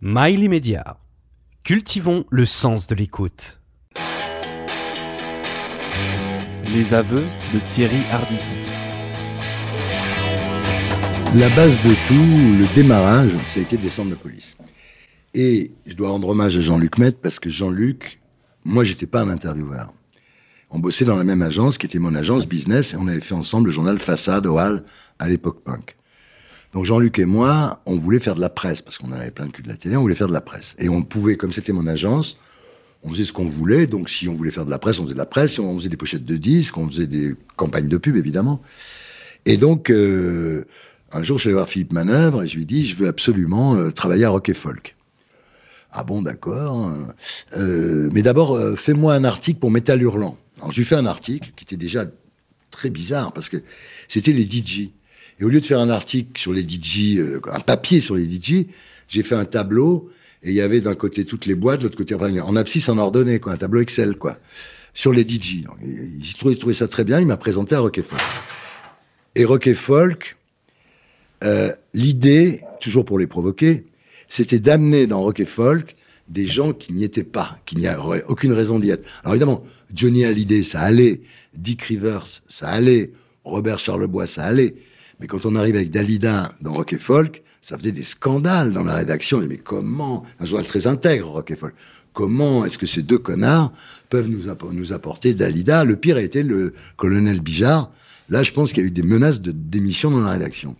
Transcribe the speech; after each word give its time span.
Mail 0.00 0.48
Média. 0.48 0.96
Cultivons 1.64 2.24
le 2.30 2.44
sens 2.44 2.86
de 2.86 2.94
l'écoute. 2.94 3.58
Les 6.66 6.94
aveux 6.94 7.26
de 7.52 7.58
Thierry 7.58 8.04
Hardisson. 8.08 8.52
La 11.34 11.48
base 11.48 11.82
de 11.82 11.90
tout, 12.06 12.14
le 12.14 12.74
démarrage, 12.76 13.32
ça 13.44 13.58
a 13.58 13.62
été 13.64 13.76
des 13.76 13.88
centres 13.88 14.10
de 14.10 14.14
police. 14.14 14.56
Et 15.34 15.72
je 15.84 15.94
dois 15.94 16.10
rendre 16.10 16.28
hommage 16.28 16.56
à 16.56 16.60
Jean-Luc 16.60 16.98
Maître 16.98 17.18
parce 17.20 17.40
que 17.40 17.50
Jean-Luc, 17.50 18.20
moi, 18.64 18.84
j'étais 18.84 19.08
pas 19.08 19.22
un 19.22 19.28
intervieweur. 19.28 19.92
On 20.70 20.78
bossait 20.78 21.06
dans 21.06 21.16
la 21.16 21.24
même 21.24 21.42
agence 21.42 21.76
qui 21.76 21.86
était 21.86 21.98
mon 21.98 22.14
agence 22.14 22.46
business 22.46 22.94
et 22.94 22.96
on 22.96 23.08
avait 23.08 23.20
fait 23.20 23.34
ensemble 23.34 23.66
le 23.66 23.72
journal 23.72 23.98
Façade 23.98 24.46
au 24.46 24.60
Hall 24.60 24.84
à 25.18 25.28
l'époque 25.28 25.64
punk. 25.64 25.97
Donc 26.78 26.84
Jean-Luc 26.84 27.18
et 27.18 27.24
moi, 27.24 27.80
on 27.86 27.96
voulait 27.96 28.20
faire 28.20 28.36
de 28.36 28.40
la 28.40 28.50
presse 28.50 28.82
parce 28.82 28.98
qu'on 28.98 29.10
avait 29.10 29.32
plein 29.32 29.46
de 29.46 29.50
cul 29.50 29.62
de 29.62 29.68
la 29.68 29.74
télé, 29.74 29.96
on 29.96 30.02
voulait 30.02 30.14
faire 30.14 30.28
de 30.28 30.32
la 30.32 30.40
presse. 30.40 30.76
Et 30.78 30.88
on 30.88 31.02
pouvait, 31.02 31.34
comme 31.34 31.50
c'était 31.50 31.72
mon 31.72 31.88
agence, 31.88 32.38
on 33.02 33.10
faisait 33.10 33.24
ce 33.24 33.32
qu'on 33.32 33.46
voulait. 33.46 33.88
Donc 33.88 34.08
si 34.08 34.28
on 34.28 34.34
voulait 34.34 34.52
faire 34.52 34.64
de 34.64 34.70
la 34.70 34.78
presse, 34.78 35.00
on 35.00 35.02
faisait 35.02 35.14
de 35.14 35.18
la 35.18 35.26
presse. 35.26 35.58
On 35.58 35.76
faisait 35.76 35.88
des 35.88 35.96
pochettes 35.96 36.24
de 36.24 36.36
disques, 36.36 36.78
on 36.78 36.86
faisait 36.86 37.08
des 37.08 37.34
campagnes 37.56 37.88
de 37.88 37.96
pub, 37.96 38.14
évidemment. 38.14 38.62
Et 39.44 39.56
donc, 39.56 39.90
euh, 39.90 40.66
un 41.10 41.24
jour, 41.24 41.38
je 41.38 41.40
suis 41.40 41.48
allé 41.48 41.54
voir 41.54 41.66
Philippe 41.66 41.92
Manœuvre 41.92 42.44
et 42.44 42.46
je 42.46 42.56
lui 42.56 42.64
dis, 42.64 42.86
je 42.86 42.94
veux 42.94 43.08
absolument 43.08 43.74
euh, 43.74 43.90
travailler 43.90 44.26
à 44.26 44.30
Rock 44.30 44.48
et 44.48 44.54
Folk. 44.54 44.94
Ah 45.90 46.04
bon, 46.04 46.22
d'accord. 46.22 46.92
Euh, 47.56 48.08
mais 48.12 48.22
d'abord, 48.22 48.56
fais-moi 48.78 49.14
un 49.14 49.24
article 49.24 49.58
pour 49.58 49.72
Métal 49.72 50.00
Hurlant. 50.00 50.38
Alors, 50.58 50.70
je 50.70 50.76
lui 50.76 50.84
fais 50.84 50.94
un 50.94 51.06
article 51.06 51.50
qui 51.56 51.64
était 51.64 51.76
déjà 51.76 52.04
très 52.70 52.88
bizarre 52.88 53.32
parce 53.32 53.48
que 53.48 53.56
c'était 54.08 54.32
les 54.32 54.44
DJ. 54.44 54.92
Et 55.40 55.44
au 55.44 55.48
lieu 55.48 55.60
de 55.60 55.66
faire 55.66 55.80
un 55.80 55.90
article 55.90 56.40
sur 56.40 56.52
les 56.52 56.62
DJ, 56.62 57.18
euh, 57.18 57.40
un 57.52 57.60
papier 57.60 58.00
sur 58.00 58.16
les 58.16 58.28
DJ, 58.28 58.66
j'ai 59.08 59.22
fait 59.22 59.34
un 59.34 59.44
tableau 59.44 60.10
et 60.42 60.50
il 60.50 60.54
y 60.54 60.60
avait 60.60 60.80
d'un 60.80 60.94
côté 60.94 61.24
toutes 61.24 61.46
les 61.46 61.54
boîtes, 61.54 61.80
de 61.80 61.84
l'autre 61.84 61.96
côté, 61.96 62.14
en 62.14 62.56
abscisse 62.56 62.88
en 62.88 62.98
ordonnée, 62.98 63.40
quoi, 63.40 63.52
un 63.52 63.56
tableau 63.56 63.80
Excel, 63.80 64.16
quoi, 64.16 64.38
sur 64.94 65.12
les 65.12 65.26
DJ. 65.26 65.64
Il, 65.82 66.34
trouvait, 66.34 66.74
ça 66.74 66.86
très 66.86 67.04
bien, 67.04 67.20
il 67.20 67.26
m'a 67.26 67.36
présenté 67.36 67.74
à 67.74 67.80
Rock 67.80 67.98
et 67.98 68.02
Folk. 68.02 68.20
Et 69.34 69.44
Rock 69.44 69.66
et 69.66 69.74
Folk, 69.74 70.36
euh, 71.44 71.72
l'idée, 71.92 72.60
toujours 72.80 73.04
pour 73.04 73.18
les 73.18 73.26
provoquer, 73.26 73.86
c'était 74.28 74.58
d'amener 74.58 75.06
dans 75.06 75.20
Rock 75.20 75.40
et 75.40 75.44
Folk 75.44 75.96
des 76.28 76.46
gens 76.46 76.72
qui 76.72 76.92
n'y 76.92 77.04
étaient 77.04 77.24
pas, 77.24 77.58
qui 77.64 77.76
n'y 77.76 77.88
auraient 77.88 78.22
aucune 78.28 78.52
raison 78.52 78.78
d'y 78.78 78.90
être. 78.90 79.08
Alors 79.22 79.34
évidemment, 79.34 79.64
Johnny 79.94 80.24
Hallyday, 80.24 80.62
ça 80.62 80.80
allait, 80.80 81.22
Dick 81.54 81.82
Rivers, 81.82 82.42
ça 82.46 82.68
allait, 82.68 83.12
Robert 83.44 83.78
Charlebois, 83.78 84.26
ça 84.26 84.44
allait. 84.44 84.74
Mais 85.20 85.26
quand 85.26 85.46
on 85.46 85.54
arrive 85.56 85.76
avec 85.76 85.90
Dalida 85.90 86.52
dans 86.60 86.72
Rock 86.72 86.92
et 86.92 86.98
Folk, 86.98 87.42
ça 87.60 87.76
faisait 87.76 87.92
des 87.92 88.04
scandales 88.04 88.72
dans 88.72 88.84
la 88.84 88.94
rédaction. 88.94 89.40
Mais 89.48 89.56
comment 89.58 90.24
Un 90.38 90.44
journal 90.44 90.66
très 90.66 90.86
intègre, 90.86 91.28
Rock 91.28 91.50
et 91.50 91.56
Folk. 91.56 91.74
Comment 92.12 92.64
est-ce 92.64 92.78
que 92.78 92.86
ces 92.86 93.02
deux 93.02 93.18
connards 93.18 93.72
peuvent 94.08 94.28
nous 94.28 94.92
apporter 94.92 95.34
Dalida? 95.34 95.84
Le 95.84 95.96
pire 95.96 96.16
a 96.16 96.22
été 96.22 96.42
le 96.42 96.72
colonel 96.96 97.40
Bijard. 97.40 97.90
Là, 98.28 98.42
je 98.42 98.52
pense 98.52 98.72
qu'il 98.72 98.82
y 98.82 98.86
a 98.86 98.88
eu 98.88 98.90
des 98.92 99.02
menaces 99.02 99.40
de 99.40 99.52
démission 99.52 100.10
dans 100.10 100.20
la 100.20 100.32
rédaction. 100.32 100.76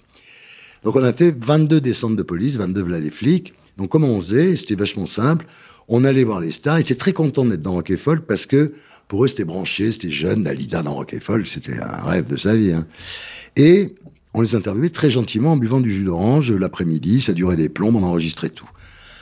Donc 0.84 0.97
on 0.97 1.02
a 1.02 1.12
fait 1.12 1.34
22 1.39 1.80
descentes 1.80 2.17
de 2.17 2.23
police, 2.23 2.56
22 2.56 2.80
voilà 2.83 3.00
les 3.00 3.11
flics. 3.11 3.55
Donc 3.77 3.91
comment 3.91 4.08
on 4.08 4.20
faisait? 4.20 4.56
C'était 4.56 4.75
vachement 4.75 5.06
simple. 5.06 5.47
On 5.89 6.05
allait 6.05 6.25
voir 6.25 6.41
les 6.41 6.52
stars. 6.52 6.78
Ils 6.78 6.83
étaient 6.83 6.95
très 6.95 7.12
contents 7.12 7.45
d'être 7.45 7.62
dans 7.62 7.73
Rock 7.73 7.91
et 7.91 7.97
Folk 7.97 8.27
parce 8.27 8.47
que 8.47 8.73
pour 9.08 9.25
eux 9.25 9.28
c'était 9.28 9.45
branché, 9.45 9.91
c'était 9.91 10.11
jeune. 10.11 10.45
Dalida 10.45 10.83
dans 10.83 10.95
Rock 10.95 11.14
et 11.14 11.20
Folk, 11.20 11.47
c'était 11.47 11.80
un 11.80 12.02
rêve 12.05 12.27
de 12.28 12.36
sa 12.36 12.55
vie. 12.55 12.73
hein. 12.73 12.86
Et 13.56 13.95
on 14.34 14.41
les 14.41 14.55
interviewait 14.55 14.91
très 14.91 15.11
gentiment 15.11 15.53
en 15.53 15.57
buvant 15.57 15.81
du 15.81 15.91
jus 15.91 16.05
d'orange 16.05 16.53
l'après-midi. 16.53 17.21
Ça 17.21 17.33
durait 17.33 17.57
des 17.57 17.69
plombs, 17.69 17.95
on 17.97 18.03
enregistrait 18.03 18.51
tout. 18.51 18.69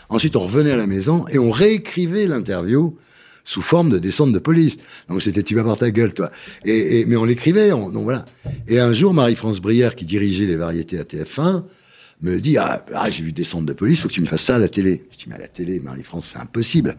Ensuite 0.08 0.36
on 0.36 0.40
revenait 0.40 0.72
à 0.72 0.76
la 0.76 0.86
maison 0.86 1.24
et 1.28 1.38
on 1.38 1.50
réécrivait 1.50 2.26
l'interview 2.26 2.96
sous 3.44 3.62
forme 3.62 3.90
de 3.90 3.98
descente 3.98 4.32
de 4.32 4.38
police. 4.38 4.76
Donc 5.08 5.22
c'était 5.22 5.42
tu 5.42 5.54
vas 5.54 5.62
voir 5.62 5.78
ta 5.78 5.90
gueule 5.90 6.12
toi. 6.14 6.30
Et- 6.64 7.04
mais 7.06 7.16
on 7.16 7.24
l'écrivait, 7.24 7.72
on- 7.72 7.90
donc 7.90 8.04
voilà. 8.04 8.24
Et 8.68 8.78
un 8.80 8.92
jour 8.92 9.14
Marie-France 9.14 9.60
Brière 9.60 9.94
qui 9.96 10.04
dirigeait 10.04 10.46
les 10.46 10.56
variétés 10.56 10.98
à 10.98 11.04
TF1 11.04 11.64
me 12.22 12.40
dit 12.40 12.56
ah, 12.58 12.84
ah, 12.94 13.10
j'ai 13.10 13.22
vu 13.22 13.32
descendre 13.32 13.66
de 13.66 13.72
police, 13.72 14.00
faut 14.00 14.08
que 14.08 14.12
tu 14.14 14.20
me 14.20 14.26
fasses 14.26 14.42
ça 14.42 14.56
à 14.56 14.58
la 14.58 14.68
télé. 14.68 15.04
Je 15.12 15.16
dis 15.18 15.24
mais 15.28 15.36
à 15.36 15.38
la 15.38 15.48
télé 15.48 15.80
Marie-France 15.80 16.30
c'est 16.32 16.40
impossible. 16.40 16.96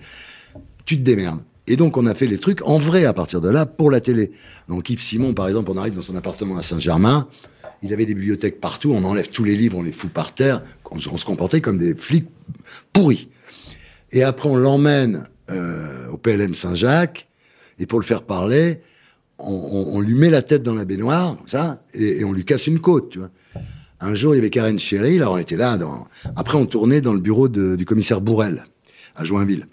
Tu 0.86 0.98
te 0.98 1.02
démerdes. 1.04 1.42
Et 1.70 1.76
donc 1.76 1.98
on 1.98 2.06
a 2.06 2.16
fait 2.16 2.28
les 2.28 2.38
trucs 2.38 2.66
en 2.66 2.78
vrai 2.78 3.04
à 3.06 3.12
partir 3.14 3.42
de 3.42 3.50
là 3.50 3.66
pour 3.66 3.92
la 3.92 4.00
télé. 4.00 4.31
Donc 4.70 4.90
Yves 4.90 5.02
Simon 5.02 5.34
par 5.34 5.48
exemple, 5.50 5.70
on 5.72 5.78
arrive 5.78 5.96
dans 5.96 6.02
son 6.02 6.16
appartement 6.16 6.56
à 6.58 6.62
Saint-Germain, 6.62 7.28
il 7.84 7.94
avait 7.94 8.06
des 8.06 8.14
bibliothèques 8.14 8.60
partout, 8.60 8.92
on 8.92 9.04
enlève 9.04 9.30
tous 9.30 9.44
les 9.44 9.56
livres, 9.56 9.78
on 9.78 9.84
les 9.84 9.92
fout 9.92 10.12
par 10.12 10.34
terre, 10.34 10.62
on, 10.90 11.00
se- 11.00 11.26
comportait 11.26 11.62
comme 11.62 11.78
des 11.78 11.96
flics 11.96 12.28
pourris. 12.94 13.30
Et 14.12 14.24
après, 14.24 14.50
on 14.50 14.56
l'emmène 14.56 15.24
euh, 15.52 16.08
au 16.08 16.18
PLM 16.18 16.54
Saint-Jacques, 16.56 17.28
et 17.80 17.86
pour 17.86 18.00
le 18.00 18.06
faire 18.06 18.24
parler, 18.24 18.82
on, 19.40 20.00
lui 20.00 20.16
met 20.16 20.32
la 20.32 20.42
tête 20.42 20.64
dans 20.64 20.74
la 20.74 20.86
baignoire, 20.86 21.38
comme 21.38 21.48
ça, 21.48 21.84
et, 21.94 22.24
on 22.24 22.34
lui 22.34 22.44
casse 22.44 22.66
une 22.68 22.80
côte, 22.80 23.12
tu 23.12 23.20
vois. 23.20 23.30
Un 24.00 24.14
jour, 24.16 24.34
il 24.34 24.38
y 24.38 24.40
avait 24.40 24.50
Karen 24.50 24.78
Chéry, 24.78 25.18
alors 25.18 25.34
on 25.34 25.38
était 25.38 25.56
là. 25.56 25.78
Après, 26.36 26.58
on 26.58 26.66
tournait 26.66 27.02
dans 27.02 27.14
le 27.14 27.20
bureau 27.20 27.48
du 27.48 27.86
commissaire 27.86 28.22
Bourrel, 28.22 28.66
à 29.16 29.24
Joinville. 29.24 29.68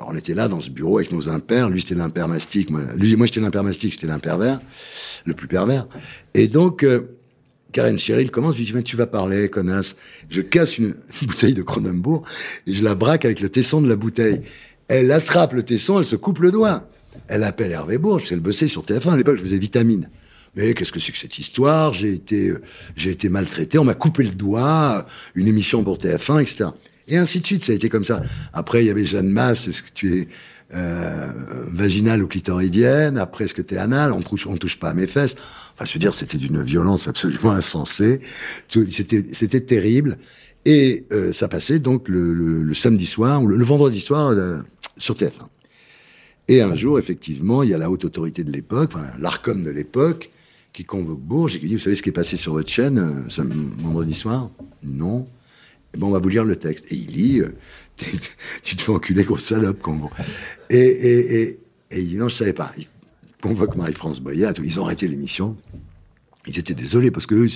Alors, 0.00 0.12
on 0.12 0.16
était 0.16 0.32
là, 0.32 0.48
dans 0.48 0.60
ce 0.60 0.70
bureau, 0.70 0.98
avec 0.98 1.12
nos 1.12 1.28
impairs. 1.28 1.68
Lui, 1.68 1.82
c'était 1.82 1.94
l'impair 1.94 2.26
mastic. 2.26 2.70
Moi, 2.70 2.82
j'étais 2.96 3.40
l'impair 3.40 3.64
c'était 3.74 4.06
l'impair 4.06 4.38
vert, 4.38 4.60
le 5.26 5.34
plus 5.34 5.46
pervers. 5.46 5.86
Et 6.32 6.48
donc, 6.48 6.84
euh, 6.84 7.18
Karen 7.72 7.98
Cheryl 7.98 8.30
commence, 8.30 8.54
je 8.54 8.58
lui 8.58 8.66
dis, 8.66 8.72
mais 8.74 8.82
tu 8.82 8.96
vas 8.96 9.06
parler, 9.06 9.48
connasse. 9.48 9.96
Je 10.28 10.40
casse 10.40 10.78
une, 10.78 10.94
bouteille 11.22 11.54
de 11.54 11.62
Cronenbourg 11.62 12.22
et 12.66 12.74
je 12.74 12.84
la 12.84 12.94
braque 12.94 13.24
avec 13.24 13.40
le 13.40 13.48
tesson 13.48 13.80
de 13.80 13.88
la 13.88 13.96
bouteille. 13.96 14.42
Elle 14.88 15.12
attrape 15.12 15.52
le 15.52 15.62
tesson, 15.62 15.98
elle 15.98 16.04
se 16.04 16.16
coupe 16.16 16.40
le 16.40 16.50
doigt. 16.50 16.88
Elle 17.28 17.44
appelle 17.44 17.72
Hervé 17.72 17.98
Bourges, 17.98 18.28
qu'elle 18.28 18.40
bossait 18.40 18.68
sur 18.68 18.82
TF1 18.84 19.12
à 19.12 19.16
l'époque, 19.16 19.36
je 19.36 19.42
faisais 19.42 19.58
vitamine. 19.58 20.08
Mais 20.56 20.74
qu'est-ce 20.74 20.92
que 20.92 20.98
c'est 20.98 21.12
que 21.12 21.18
cette 21.18 21.38
histoire? 21.38 21.94
J'ai 21.94 22.12
été, 22.12 22.48
euh, 22.48 22.60
j'ai 22.96 23.10
été 23.10 23.28
maltraité, 23.28 23.78
on 23.78 23.84
m'a 23.84 23.94
coupé 23.94 24.24
le 24.24 24.30
doigt, 24.30 25.06
une 25.36 25.46
émission 25.46 25.84
pour 25.84 25.98
TF1, 25.98 26.42
etc. 26.42 26.70
Et 27.06 27.16
ainsi 27.16 27.40
de 27.40 27.46
suite, 27.46 27.64
ça 27.64 27.72
a 27.72 27.74
été 27.74 27.88
comme 27.88 28.04
ça. 28.04 28.20
Après, 28.52 28.82
il 28.82 28.86
y 28.86 28.90
avait 28.90 29.04
Jeanne 29.04 29.28
Masse, 29.28 29.68
est-ce 29.68 29.82
que 29.82 29.92
tu 29.92 30.20
es 30.20 30.28
euh, 30.74 31.32
vaginale 31.72 32.22
ou 32.22 32.28
clitoridienne 32.28 33.18
Après, 33.18 33.44
est-ce 33.44 33.54
que 33.54 33.62
tu 33.62 33.74
es 33.74 33.78
anal? 33.78 34.12
On 34.12 34.22
touche, 34.22 34.46
touche 34.58 34.78
pas 34.78 34.90
à 34.90 34.94
mes 34.94 35.06
fesses. 35.06 35.34
Enfin, 35.74 35.84
je 35.84 35.92
veux 35.92 35.98
dire, 35.98 36.14
c'était 36.14 36.38
d'une 36.38 36.62
violence 36.62 37.08
absolument 37.08 37.50
insensée. 37.52 38.20
C'était, 38.68 39.60
terrible. 39.60 40.18
Et 40.64 41.06
euh, 41.12 41.32
ça 41.32 41.48
passait 41.48 41.78
donc 41.78 42.08
le, 42.08 42.72
samedi 42.74 43.06
soir, 43.06 43.42
ou 43.42 43.46
le, 43.46 43.62
vendredi 43.64 44.00
soir, 44.00 44.28
euh, 44.28 44.58
sur 44.96 45.14
TF1. 45.14 45.46
Et 46.48 46.62
un 46.62 46.74
jour, 46.74 46.98
effectivement, 46.98 47.62
il 47.62 47.70
y 47.70 47.74
a 47.74 47.78
la 47.78 47.90
haute 47.90 48.04
autorité 48.04 48.44
de 48.44 48.50
l'époque, 48.52 48.92
l'ARCOM 49.20 49.62
de 49.62 49.70
l'époque, 49.70 50.30
qui 50.72 50.84
convoque 50.84 51.20
Bourges 51.20 51.56
et 51.56 51.60
qui 51.60 51.66
dit, 51.66 51.74
vous 51.74 51.80
savez 51.80 51.96
ce 51.96 52.02
qui 52.02 52.10
est 52.10 52.12
passé 52.12 52.36
sur 52.36 52.52
votre 52.52 52.68
chaîne 52.68 52.98
euh, 52.98 53.28
sam- 53.28 53.72
vendredi 53.78 54.14
soir? 54.14 54.50
Non. 54.82 55.26
Eh 55.94 55.98
ben, 55.98 56.06
on 56.06 56.10
va 56.10 56.18
vous 56.18 56.28
lire 56.28 56.44
le 56.44 56.56
texte. 56.56 56.92
Et 56.92 56.96
il 56.96 57.06
lit, 57.08 57.40
euh, 57.40 57.54
tu 58.62 58.76
te 58.76 58.82
fais 58.82 58.92
enculer, 58.92 59.24
grosse 59.24 59.44
salope, 59.44 59.80
gros. 59.80 60.10
Et, 60.68 60.78
et, 60.78 61.42
et, 61.42 61.58
et 61.90 62.00
il 62.00 62.08
dit, 62.08 62.16
non, 62.16 62.28
je 62.28 62.36
savais 62.36 62.52
pas. 62.52 62.72
Il 62.78 62.86
convoque 63.42 63.76
Marie-France 63.76 64.20
Boyat, 64.20 64.52
ils 64.62 64.80
ont 64.80 64.84
arrêté 64.84 65.08
l'émission. 65.08 65.56
Ils 66.46 66.58
étaient 66.58 66.74
désolés 66.74 67.10
parce 67.10 67.26
que 67.26 67.34
eux, 67.34 67.48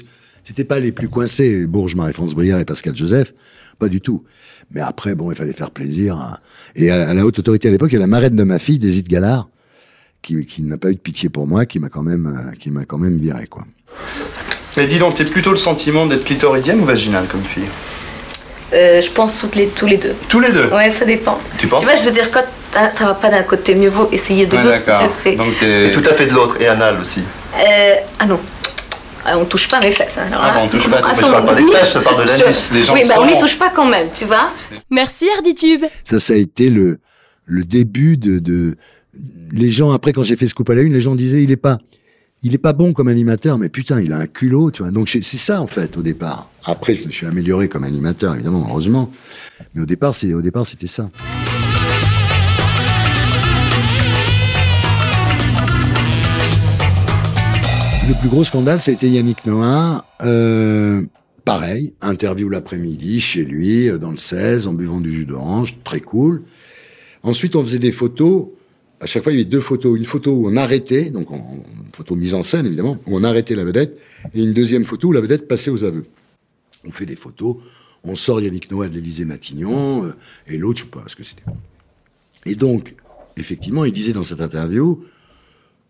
c'était 0.44 0.64
pas 0.64 0.78
les 0.78 0.92
plus 0.92 1.08
coincés, 1.08 1.66
Bourges, 1.66 1.94
Marie-France 1.94 2.34
Brière 2.34 2.58
et 2.58 2.64
Pascal 2.64 2.94
Joseph, 2.94 3.34
pas 3.78 3.88
du 3.88 4.00
tout. 4.00 4.24
Mais 4.70 4.80
après, 4.80 5.14
bon, 5.14 5.30
il 5.30 5.36
fallait 5.36 5.52
faire 5.52 5.70
plaisir. 5.70 6.38
Et 6.76 6.90
à, 6.90 7.14
la 7.14 7.24
haute 7.24 7.38
autorité 7.38 7.68
à 7.68 7.70
l'époque, 7.70 7.90
il 7.92 7.94
y 7.94 7.96
a 7.96 8.00
la 8.00 8.06
marraine 8.06 8.36
de 8.36 8.42
ma 8.44 8.58
fille, 8.58 8.78
Déside 8.78 9.08
Gallard, 9.08 9.48
qui, 10.22 10.62
n'a 10.62 10.78
pas 10.78 10.90
eu 10.90 10.94
de 10.94 11.00
pitié 11.00 11.28
pour 11.28 11.46
moi, 11.46 11.66
qui 11.66 11.78
m'a 11.78 11.88
quand 11.88 12.02
même, 12.02 12.26
euh, 12.26 12.52
qui 12.56 12.70
m'a 12.70 12.84
quand 12.84 12.98
même 12.98 13.18
viré, 13.18 13.46
quoi. 13.46 13.64
Mais 14.76 14.86
dis 14.86 14.98
donc, 14.98 15.14
t'as 15.14 15.24
plutôt 15.24 15.50
le 15.50 15.56
sentiment 15.56 16.06
d'être 16.06 16.24
clitoridienne 16.24 16.80
ou 16.80 16.84
vaginale 16.84 17.26
comme 17.28 17.44
fille? 17.44 17.68
Euh, 18.74 19.00
je 19.00 19.10
pense 19.10 19.38
toutes 19.38 19.54
les, 19.54 19.68
tous 19.68 19.86
les 19.86 19.96
deux. 19.98 20.14
Tous 20.28 20.40
les 20.40 20.50
deux 20.52 20.66
Ouais, 20.66 20.90
ça 20.90 21.04
dépend. 21.04 21.38
Tu 21.58 21.66
penses 21.69 21.84
vois, 21.84 21.94
je 21.94 22.04
veux 22.06 22.10
dire, 22.10 22.31
quand 22.31 22.43
ça 22.72 23.04
va 23.04 23.14
pas 23.14 23.31
d'un 23.31 23.43
côté, 23.44 23.75
mieux 23.75 23.88
vaut 23.88 24.08
essayer 24.10 24.46
de 24.46 24.56
Ouais, 24.56 24.62
l'autre. 24.64 24.84
d'accord. 24.84 24.99
C'est- 25.22 25.31
c'est- 25.31 25.37
Donc 25.37 25.56
t'es. 25.60 25.93
Tout 25.93 26.02
à 26.10 26.12
fait 26.14 26.26
de 26.26 26.32
l'autre, 26.34 26.56
et 26.60 26.66
anal 26.66 26.99
aussi. 27.00 27.20
Euh, 27.56 27.94
ah 28.19 28.26
non. 28.26 28.40
Ah, 29.26 29.38
on 29.38 29.44
touche 29.44 29.69
pas 29.69 29.81
mes 29.81 29.90
fesses. 29.90 30.19
hein. 30.19 30.26
Alors 30.28 30.43
Ah 30.44 30.52
bon, 30.54 30.60
on 30.64 30.69
touche 30.69 30.88
pas. 30.90 31.00
Ah, 31.02 31.12
je 31.14 31.20
parle 31.22 31.46
pas 31.46 31.54
des 31.54 31.62
on- 31.62 31.69
fesses, 31.69 31.94
je 31.94 31.99
parle 32.00 32.26
de 32.26 32.32
je- 32.32 32.38
l'anus. 32.43 32.70
Les 32.72 32.82
gens 32.82 32.93
Oui, 32.94 33.02
bah 33.08 33.14
on 33.20 33.26
n'y 33.26 33.38
touche 33.38 33.56
pas 33.58 33.70
quand 33.75 33.87
même, 33.87 34.08
tu 34.14 34.25
vois. 34.26 34.49
Merci 34.90 35.26
Arditube. 35.37 35.84
Ça, 36.04 36.20
ça 36.20 36.32
a 36.34 36.37
été 36.37 36.69
le, 36.69 36.99
le 37.46 37.64
début 37.64 38.16
de, 38.19 38.38
de, 38.38 38.76
les 39.52 39.70
gens, 39.70 39.93
après, 39.93 40.12
quand 40.12 40.25
j'ai 40.25 40.37
fait 40.37 40.49
Scoop 40.49 40.69
à 40.69 40.75
la 40.75 40.82
une, 40.82 40.93
les 40.93 41.00
gens 41.00 41.14
disaient, 41.14 41.43
il 41.43 41.50
est 41.52 41.56
pas, 41.56 41.78
il 42.46 42.55
est 42.55 42.58
pas 42.58 42.75
bon 42.75 42.93
comme 42.93 43.08
animateur, 43.08 43.56
mais 43.56 43.70
putain, 43.70 44.02
il 44.02 44.12
a 44.12 44.19
un 44.19 44.26
culot, 44.26 44.70
tu 44.70 44.82
vois. 44.82 44.91
Donc, 44.91 45.08
c'est 45.08 45.23
ça, 45.23 45.62
en 45.62 45.67
fait, 45.67 45.96
au 45.96 46.02
départ. 46.02 46.50
Après, 46.67 46.94
je 46.94 47.06
me 47.06 47.11
suis 47.11 47.26
amélioré 47.26 47.70
comme 47.70 47.85
animateur, 47.85 48.35
évidemment, 48.35 48.67
heureusement. 48.69 49.11
Mais 49.75 49.81
au 49.81 49.87
départ, 49.87 50.14
c'est, 50.14 50.35
au 50.35 50.43
départ, 50.43 50.67
c'était 50.67 50.87
ça. 50.87 51.11
Le 58.06 58.20
plus 58.20 58.29
gros 58.29 58.44
scandale, 58.44 58.79
été 58.87 59.08
Yannick 59.08 59.47
Noah. 59.47 60.05
Euh, 60.23 61.02
pareil, 61.47 61.94
interview 62.02 62.50
l'après-midi 62.50 63.20
chez 63.20 63.43
lui, 63.43 63.88
euh, 63.88 63.97
dans 63.97 64.11
le 64.11 64.19
16, 64.19 64.67
en 64.67 64.75
buvant 64.75 65.00
du 65.00 65.14
jus 65.14 65.25
d'orange, 65.25 65.79
très 65.82 66.00
cool. 66.00 66.43
Ensuite, 67.23 67.56
on 67.56 67.64
faisait 67.64 67.79
des 67.79 67.93
photos. 67.93 68.49
À 69.04 69.06
chaque 69.06 69.22
fois, 69.22 69.32
il 69.32 69.36
y 69.36 69.38
avait 69.42 69.50
deux 69.50 69.60
photos. 69.60 69.98
Une 69.98 70.06
photo 70.06 70.32
où 70.32 70.48
on 70.48 70.56
arrêtait, 70.56 71.10
donc 71.10 71.30
en- 71.30 71.62
une 71.86 71.92
photo 71.94 72.16
mise 72.16 72.32
en 72.32 72.42
scène 72.42 72.64
évidemment, 72.64 72.96
où 73.06 73.14
on 73.18 73.22
arrêtait 73.22 73.54
la 73.54 73.62
vedette, 73.62 74.00
et 74.32 74.42
une 74.42 74.54
deuxième 74.54 74.86
photo 74.86 75.08
où 75.08 75.12
la 75.12 75.20
vedette 75.20 75.46
passait 75.46 75.70
aux 75.70 75.84
aveux. 75.84 76.06
On 76.86 76.90
fait 76.90 77.04
des 77.04 77.14
photos, 77.14 77.56
on 78.02 78.16
sort 78.16 78.40
Yannick 78.40 78.70
Noah 78.70 78.88
de 78.88 78.94
l'Élysée 78.94 79.26
Matignon, 79.26 80.06
euh, 80.06 80.12
et 80.48 80.56
l'autre, 80.56 80.78
je 80.78 80.84
sais 80.84 80.90
pas 80.90 81.04
ce 81.06 81.16
que 81.16 81.22
c'était. 81.22 81.42
Et 82.46 82.54
donc, 82.54 82.94
effectivement, 83.36 83.84
il 83.84 83.92
disait 83.92 84.14
dans 84.14 84.22
cette 84.22 84.40
interview 84.40 85.04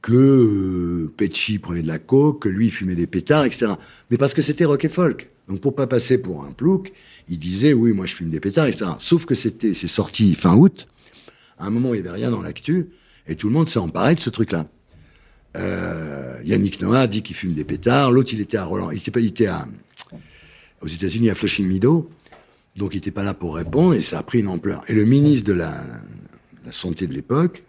que 0.02 0.12
euh, 0.12 1.12
Pecci 1.16 1.60
prenait 1.60 1.82
de 1.82 1.86
la 1.88 2.00
coke, 2.00 2.42
que 2.42 2.48
lui 2.48 2.68
fumait 2.68 2.96
des 2.96 3.06
pétards, 3.06 3.44
etc. 3.44 3.74
Mais 4.10 4.16
parce 4.18 4.34
que 4.34 4.42
c'était 4.42 4.64
rock 4.64 4.84
et 4.84 4.88
folk. 4.88 5.30
Donc 5.48 5.60
pour 5.60 5.76
pas 5.76 5.86
passer 5.86 6.18
pour 6.18 6.42
un 6.44 6.50
plouc, 6.50 6.92
il 7.28 7.38
disait 7.38 7.74
oui, 7.74 7.92
moi 7.92 8.06
je 8.06 8.14
fume 8.14 8.30
des 8.30 8.40
pétards, 8.40 8.66
etc. 8.66 8.86
Sauf 8.98 9.24
que 9.24 9.36
c'était, 9.36 9.72
c'est 9.72 9.86
sorti 9.86 10.34
fin 10.34 10.56
août. 10.56 10.88
À 11.58 11.66
un 11.66 11.70
moment, 11.70 11.94
il 11.94 11.98
y 11.98 12.00
avait 12.00 12.10
rien 12.10 12.30
dans 12.32 12.42
l'actu, 12.42 12.88
et 13.26 13.36
tout 13.36 13.48
le 13.48 13.54
monde 13.54 13.68
s'est 13.68 13.78
emparé 13.78 14.14
de 14.14 14.20
ce 14.20 14.30
truc-là. 14.30 14.66
Euh, 15.56 16.38
Yannick 16.44 16.80
Noah 16.80 17.06
dit 17.06 17.22
qu'il 17.22 17.36
fume 17.36 17.54
des 17.54 17.64
pétards. 17.64 18.10
L'autre, 18.10 18.32
il 18.32 18.40
était 18.40 18.56
à 18.56 18.64
Roland. 18.64 18.90
Il 18.90 18.98
était 18.98 19.20
il 19.20 19.26
était 19.26 19.48
aux 20.80 20.86
États-Unis 20.86 21.30
à 21.30 21.34
Flushing 21.34 21.66
Meadow. 21.66 22.10
Donc 22.76 22.94
il 22.94 22.98
était 22.98 23.12
pas 23.12 23.22
là 23.22 23.34
pour 23.34 23.54
répondre, 23.54 23.94
et 23.94 24.00
ça 24.00 24.18
a 24.18 24.22
pris 24.22 24.40
une 24.40 24.48
ampleur. 24.48 24.82
Et 24.88 24.94
le 24.94 25.04
ministre 25.04 25.46
de 25.46 25.52
la, 25.52 25.72
la 26.66 26.72
santé 26.72 27.06
de 27.06 27.14
l'époque 27.14 27.62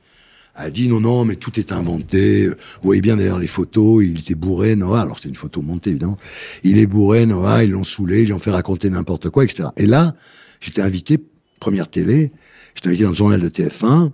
a 0.56 0.70
dit 0.70 0.88
non, 0.88 1.00
non, 1.00 1.26
mais 1.26 1.36
tout 1.36 1.60
est 1.60 1.72
inventé. 1.72 2.48
Vous 2.48 2.56
voyez 2.82 3.02
bien 3.02 3.18
d'ailleurs 3.18 3.40
les 3.40 3.48
photos, 3.48 4.04
il 4.04 4.20
était 4.20 4.36
bourré, 4.36 4.76
Noah. 4.76 5.02
Alors 5.02 5.20
c'est 5.20 5.30
une 5.30 5.36
photo 5.36 5.62
montée 5.62 5.92
évidemment. 5.92 6.18
Il 6.64 6.80
est 6.80 6.88
bourré, 6.88 7.26
Noah, 7.26 7.64
ils 7.64 7.72
l'ont 7.72 7.84
saoulé, 7.84 8.22
ils 8.22 8.28
lui 8.28 8.34
ont 8.34 8.40
fait 8.40 8.52
raconter 8.52 8.90
n'importe 8.90 9.30
quoi, 9.30 9.44
etc. 9.44 9.70
Et 9.78 9.86
là, 9.86 10.16
j'étais 10.60 10.82
invité, 10.82 11.20
première 11.60 11.88
télé, 11.88 12.32
j'étais 12.74 12.88
invité 12.88 13.04
dans 13.04 13.10
le 13.10 13.16
journal 13.16 13.42
de 13.42 13.50
TF1, 13.50 14.12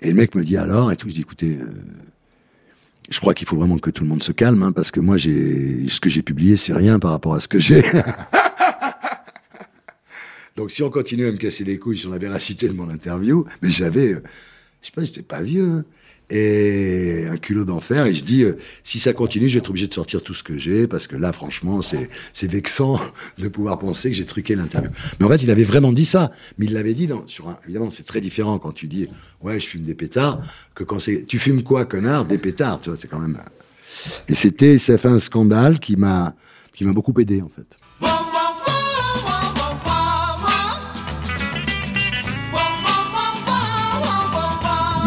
et 0.00 0.08
le 0.08 0.14
mec 0.14 0.34
me 0.34 0.44
dit 0.44 0.56
alors, 0.56 0.92
et 0.92 0.96
tout, 0.96 1.08
je 1.08 1.14
dis 1.14 1.20
écoutez, 1.22 1.58
euh, 1.60 1.66
je 3.10 3.20
crois 3.20 3.34
qu'il 3.34 3.46
faut 3.46 3.56
vraiment 3.56 3.78
que 3.78 3.90
tout 3.90 4.02
le 4.02 4.08
monde 4.08 4.22
se 4.22 4.32
calme, 4.32 4.62
hein, 4.62 4.72
parce 4.72 4.90
que 4.90 5.00
moi, 5.00 5.16
j'ai 5.16 5.88
ce 5.88 6.00
que 6.00 6.10
j'ai 6.10 6.22
publié, 6.22 6.56
c'est 6.56 6.72
rien 6.72 6.98
par 6.98 7.10
rapport 7.10 7.34
à 7.34 7.40
ce 7.40 7.48
que 7.48 7.58
j'ai. 7.58 7.82
Donc 10.56 10.70
si 10.70 10.82
on 10.82 10.90
continue 10.90 11.26
à 11.26 11.32
me 11.32 11.36
casser 11.36 11.64
les 11.64 11.78
couilles 11.78 11.98
sur 11.98 12.10
la 12.10 12.18
véracité 12.18 12.66
de 12.68 12.72
mon 12.72 12.90
interview, 12.90 13.46
mais 13.62 13.70
j'avais, 13.70 14.14
euh, 14.14 14.22
je 14.82 14.86
sais 14.86 14.92
pas, 14.92 15.04
j'étais 15.04 15.22
pas 15.22 15.40
vieux, 15.40 15.68
hein, 15.68 15.84
et 16.30 17.24
un 17.30 17.36
culot 17.38 17.64
d'enfer, 17.64 18.06
et 18.06 18.14
je 18.14 18.22
dis, 18.22 18.42
euh, 18.42 18.58
si 18.84 18.98
ça 18.98 19.12
continue, 19.12 19.48
je 19.48 19.54
vais 19.54 19.58
être 19.60 19.70
obligé 19.70 19.86
de 19.86 19.94
sortir 19.94 20.22
tout 20.22 20.34
ce 20.34 20.42
que 20.42 20.58
j'ai, 20.58 20.86
parce 20.86 21.06
que 21.06 21.16
là, 21.16 21.32
franchement, 21.32 21.80
c'est 21.80 22.08
c'est 22.32 22.50
vexant 22.50 23.00
de 23.38 23.48
pouvoir 23.48 23.78
penser 23.78 24.10
que 24.10 24.16
j'ai 24.16 24.26
truqué 24.26 24.54
l'interview. 24.54 24.90
Mais 25.18 25.26
en 25.26 25.28
fait, 25.30 25.42
il 25.42 25.50
avait 25.50 25.64
vraiment 25.64 25.92
dit 25.92 26.04
ça, 26.04 26.30
mais 26.58 26.66
il 26.66 26.74
l'avait 26.74 26.94
dit 26.94 27.06
dans, 27.06 27.26
sur 27.26 27.48
un, 27.48 27.56
évidemment, 27.64 27.90
c'est 27.90 28.04
très 28.04 28.20
différent 28.20 28.58
quand 28.58 28.72
tu 28.72 28.86
dis, 28.86 29.08
ouais, 29.42 29.58
je 29.58 29.66
fume 29.66 29.82
des 29.82 29.94
pétards, 29.94 30.40
que 30.74 30.84
quand 30.84 30.98
c'est, 30.98 31.24
tu 31.26 31.38
fumes 31.38 31.62
quoi, 31.62 31.84
connard, 31.84 32.24
des 32.24 32.38
pétards, 32.38 32.80
tu 32.80 32.90
vois, 32.90 32.98
c'est 32.98 33.08
quand 33.08 33.20
même. 33.20 33.38
Et 34.28 34.34
c'était, 34.34 34.76
ça 34.78 34.94
a 34.94 34.98
fait 34.98 35.08
un 35.08 35.18
scandale 35.18 35.78
qui 35.78 35.96
m'a, 35.96 36.34
qui 36.74 36.84
m'a 36.84 36.92
beaucoup 36.92 37.18
aidé, 37.18 37.40
en 37.40 37.48
fait. 37.48 37.78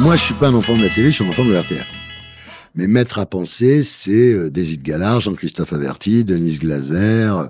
Moi, 0.02 0.16
je 0.16 0.24
suis 0.24 0.34
pas 0.34 0.48
un 0.48 0.56
enfant 0.56 0.76
de 0.76 0.82
la 0.82 0.90
télé, 0.90 1.12
je 1.12 1.18
suis 1.18 1.24
un 1.24 1.30
enfant 1.30 1.46
de 1.46 1.52
la 1.52 1.62
RTF. 1.62 1.86
Mes 2.74 2.88
maîtres 2.88 3.20
à 3.20 3.28
penser, 3.28 3.84
c'est 3.84 4.34
euh, 4.34 4.50
David 4.50 4.82
Gallard, 4.82 5.22
Jean-Christophe 5.22 5.74
Averti, 5.74 6.24
Denise 6.24 6.60
Glaser, 6.60 6.96
euh, 6.96 7.46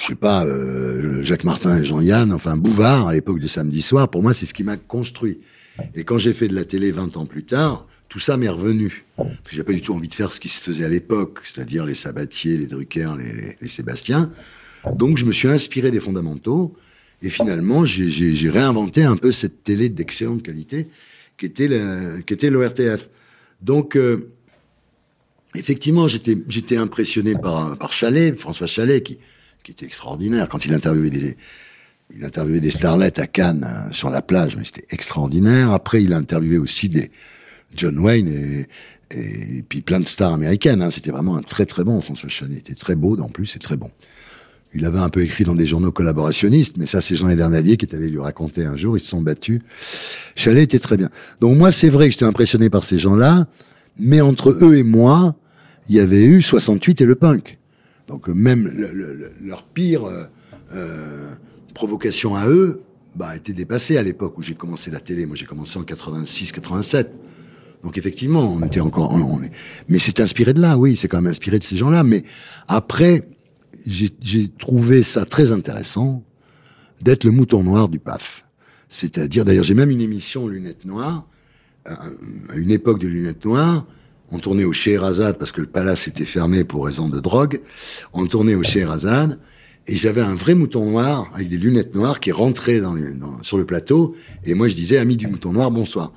je 0.00 0.06
sais 0.08 0.16
pas, 0.16 0.44
euh, 0.44 1.22
Jacques 1.22 1.44
Martin 1.44 1.78
et 1.78 1.84
Jean-Yann, 1.84 2.32
enfin 2.32 2.56
Bouvard 2.56 3.06
à 3.06 3.14
l'époque 3.14 3.38
de 3.38 3.46
samedi 3.46 3.80
soir. 3.80 4.08
Pour 4.08 4.24
moi, 4.24 4.34
c'est 4.34 4.44
ce 4.44 4.52
qui 4.52 4.64
m'a 4.64 4.76
construit. 4.76 5.38
Et 5.94 6.02
quand 6.02 6.18
j'ai 6.18 6.32
fait 6.32 6.48
de 6.48 6.54
la 6.56 6.64
télé 6.64 6.90
20 6.90 7.16
ans 7.16 7.26
plus 7.26 7.44
tard, 7.44 7.86
tout 8.08 8.18
ça 8.18 8.36
m'est 8.36 8.48
revenu. 8.48 9.04
J'ai 9.48 9.62
pas 9.62 9.72
du 9.72 9.82
tout 9.82 9.94
envie 9.94 10.08
de 10.08 10.14
faire 10.14 10.32
ce 10.32 10.40
qui 10.40 10.48
se 10.48 10.60
faisait 10.60 10.84
à 10.84 10.88
l'époque, 10.88 11.42
c'est-à-dire 11.44 11.86
les 11.86 11.94
Sabatiers, 11.94 12.56
les 12.56 12.66
Drucker, 12.66 13.10
les, 13.18 13.56
les 13.60 13.68
Sébastien. 13.68 14.30
Donc 14.96 15.16
je 15.16 15.26
me 15.26 15.32
suis 15.32 15.48
inspiré 15.48 15.92
des 15.92 16.00
fondamentaux 16.00 16.74
et 17.24 17.30
finalement 17.30 17.86
j'ai- 17.86 18.50
réinventé 18.50 19.02
un 19.02 19.16
peu 19.16 19.32
cette 19.32 19.64
télé 19.64 19.88
d'excellente 19.88 20.42
qualité 20.42 20.88
qui 21.38 21.46
était 21.46 22.50
l'ORTF. 22.50 23.08
Donc 23.62 23.96
euh, 23.96 24.30
effectivement 25.54 26.06
j'étais 26.08 26.76
impressionné 26.76 27.34
par 27.34 27.76
par 27.78 27.92
Chalet, 27.92 28.36
François 28.36 28.66
Chalet 28.66 29.02
qui 29.02 29.18
était 29.68 29.86
extraordinaire 29.86 30.48
quand 30.48 30.64
il 30.66 30.74
interviewait 30.74 31.10
des 31.10 31.36
il 32.14 32.24
interviewait 32.24 32.60
des 32.60 32.70
starlets 32.70 33.18
à 33.18 33.26
Cannes 33.26 33.66
euh, 33.66 33.92
sur 33.92 34.10
la 34.10 34.22
plage, 34.22 34.56
mais 34.56 34.64
c'était 34.64 34.84
extraordinaire. 34.90 35.72
Après, 35.72 36.02
il 36.02 36.12
a 36.12 36.18
interviewé 36.18 36.58
aussi 36.58 36.88
des 36.88 37.10
John 37.74 37.98
Wayne 37.98 38.28
et, 38.28 39.16
et, 39.58 39.62
puis 39.62 39.80
plein 39.80 40.00
de 40.00 40.04
stars 40.06 40.34
américaines. 40.34 40.82
hein. 40.82 40.90
C'était 40.90 41.10
vraiment 41.10 41.36
un 41.36 41.42
très 41.42 41.66
très 41.66 41.82
bon 41.82 42.00
François 42.00 42.28
Chalet. 42.28 42.52
Il 42.56 42.58
était 42.58 42.74
très 42.74 42.94
beau 42.94 43.18
en 43.18 43.28
plus 43.28 43.56
et 43.56 43.58
très 43.58 43.76
bon. 43.76 43.90
Il 44.74 44.84
avait 44.84 44.98
un 44.98 45.08
peu 45.08 45.22
écrit 45.22 45.44
dans 45.44 45.54
des 45.54 45.66
journaux 45.66 45.92
collaborationnistes, 45.92 46.76
mais 46.78 46.86
ça, 46.86 47.00
c'est 47.00 47.14
Jean 47.16 47.28
Edernadier 47.28 47.76
qui 47.76 47.86
est 47.86 47.94
allé 47.94 48.08
lui 48.08 48.18
raconter 48.18 48.64
un 48.64 48.76
jour. 48.76 48.96
Ils 48.96 49.00
se 49.00 49.08
sont 49.08 49.22
battus. 49.22 49.60
Chalet 50.34 50.64
était 50.64 50.78
très 50.80 50.96
bien. 50.96 51.10
Donc 51.40 51.56
moi, 51.56 51.70
c'est 51.70 51.88
vrai 51.90 52.06
que 52.08 52.12
j'étais 52.12 52.24
impressionné 52.24 52.70
par 52.70 52.82
ces 52.84 52.98
gens-là, 52.98 53.46
mais 53.98 54.20
entre 54.20 54.50
eux 54.64 54.76
et 54.76 54.82
moi, 54.82 55.36
il 55.88 55.94
y 55.96 56.00
avait 56.00 56.24
eu 56.24 56.42
68 56.42 57.00
et 57.02 57.04
le 57.04 57.14
punk. 57.14 57.58
Donc 58.08 58.28
même 58.28 58.64
le- 58.66 58.92
le- 58.92 59.14
le- 59.14 59.30
leur 59.44 59.62
pire 59.64 60.04
euh, 60.06 60.24
euh, 60.74 61.30
provocation 61.72 62.34
à 62.34 62.48
eux 62.48 62.82
bah, 63.14 63.36
était 63.36 63.52
dépassée 63.52 63.96
à 63.96 64.02
l'époque 64.02 64.36
où 64.38 64.42
j'ai 64.42 64.54
commencé 64.54 64.90
la 64.90 64.98
télé. 65.00 65.24
Moi, 65.24 65.36
j'ai 65.36 65.46
commencé 65.46 65.78
en 65.78 65.82
86-87. 65.82 67.06
Donc 67.84 67.96
effectivement, 67.98 68.52
on 68.52 68.60
était 68.66 68.80
encore... 68.80 69.12
on- 69.12 69.20
on 69.36 69.40
mais 69.88 69.98
c'est 69.98 70.18
inspiré 70.20 70.52
de 70.54 70.60
là, 70.60 70.76
oui, 70.78 70.96
c'est 70.96 71.06
quand 71.06 71.18
même 71.20 71.30
inspiré 71.30 71.58
de 71.58 71.64
ces 71.64 71.76
gens-là. 71.76 72.02
Mais 72.02 72.24
après, 72.66 73.28
j'ai 73.86 74.48
trouvé 74.48 75.02
ça 75.02 75.24
très 75.24 75.52
intéressant 75.52 76.24
d'être 77.00 77.24
le 77.24 77.30
mouton 77.30 77.62
noir 77.62 77.88
du 77.88 77.98
PAF. 77.98 78.44
C'est-à-dire, 78.88 79.44
d'ailleurs, 79.44 79.64
j'ai 79.64 79.74
même 79.74 79.90
une 79.90 80.00
émission 80.00 80.46
Lunettes 80.48 80.84
Noires, 80.84 81.26
à 81.84 81.92
à 82.50 82.56
une 82.56 82.70
époque 82.70 82.98
de 83.00 83.08
Lunettes 83.08 83.44
Noires, 83.44 83.86
on 84.30 84.38
tournait 84.38 84.64
au 84.64 84.72
Scheherazade 84.72 85.38
parce 85.38 85.52
que 85.52 85.60
le 85.60 85.66
palace 85.66 86.08
était 86.08 86.24
fermé 86.24 86.64
pour 86.64 86.86
raison 86.86 87.08
de 87.08 87.20
drogue. 87.20 87.60
On 88.12 88.26
tournait 88.26 88.54
au 88.54 88.62
Scheherazade 88.62 89.38
et 89.86 89.96
j'avais 89.96 90.22
un 90.22 90.34
vrai 90.34 90.54
mouton 90.54 90.90
noir 90.90 91.28
avec 91.34 91.48
des 91.50 91.58
lunettes 91.58 91.94
noires 91.94 92.20
qui 92.20 92.32
rentrait 92.32 92.80
dans 92.80 92.94
dans- 92.94 93.42
sur 93.42 93.58
le 93.58 93.66
plateau 93.66 94.14
et 94.44 94.54
moi 94.54 94.66
je 94.66 94.74
disais 94.74 94.96
ami 94.98 95.16
du 95.16 95.26
mouton 95.26 95.52
noir 95.52 95.70
bonsoir. 95.70 96.12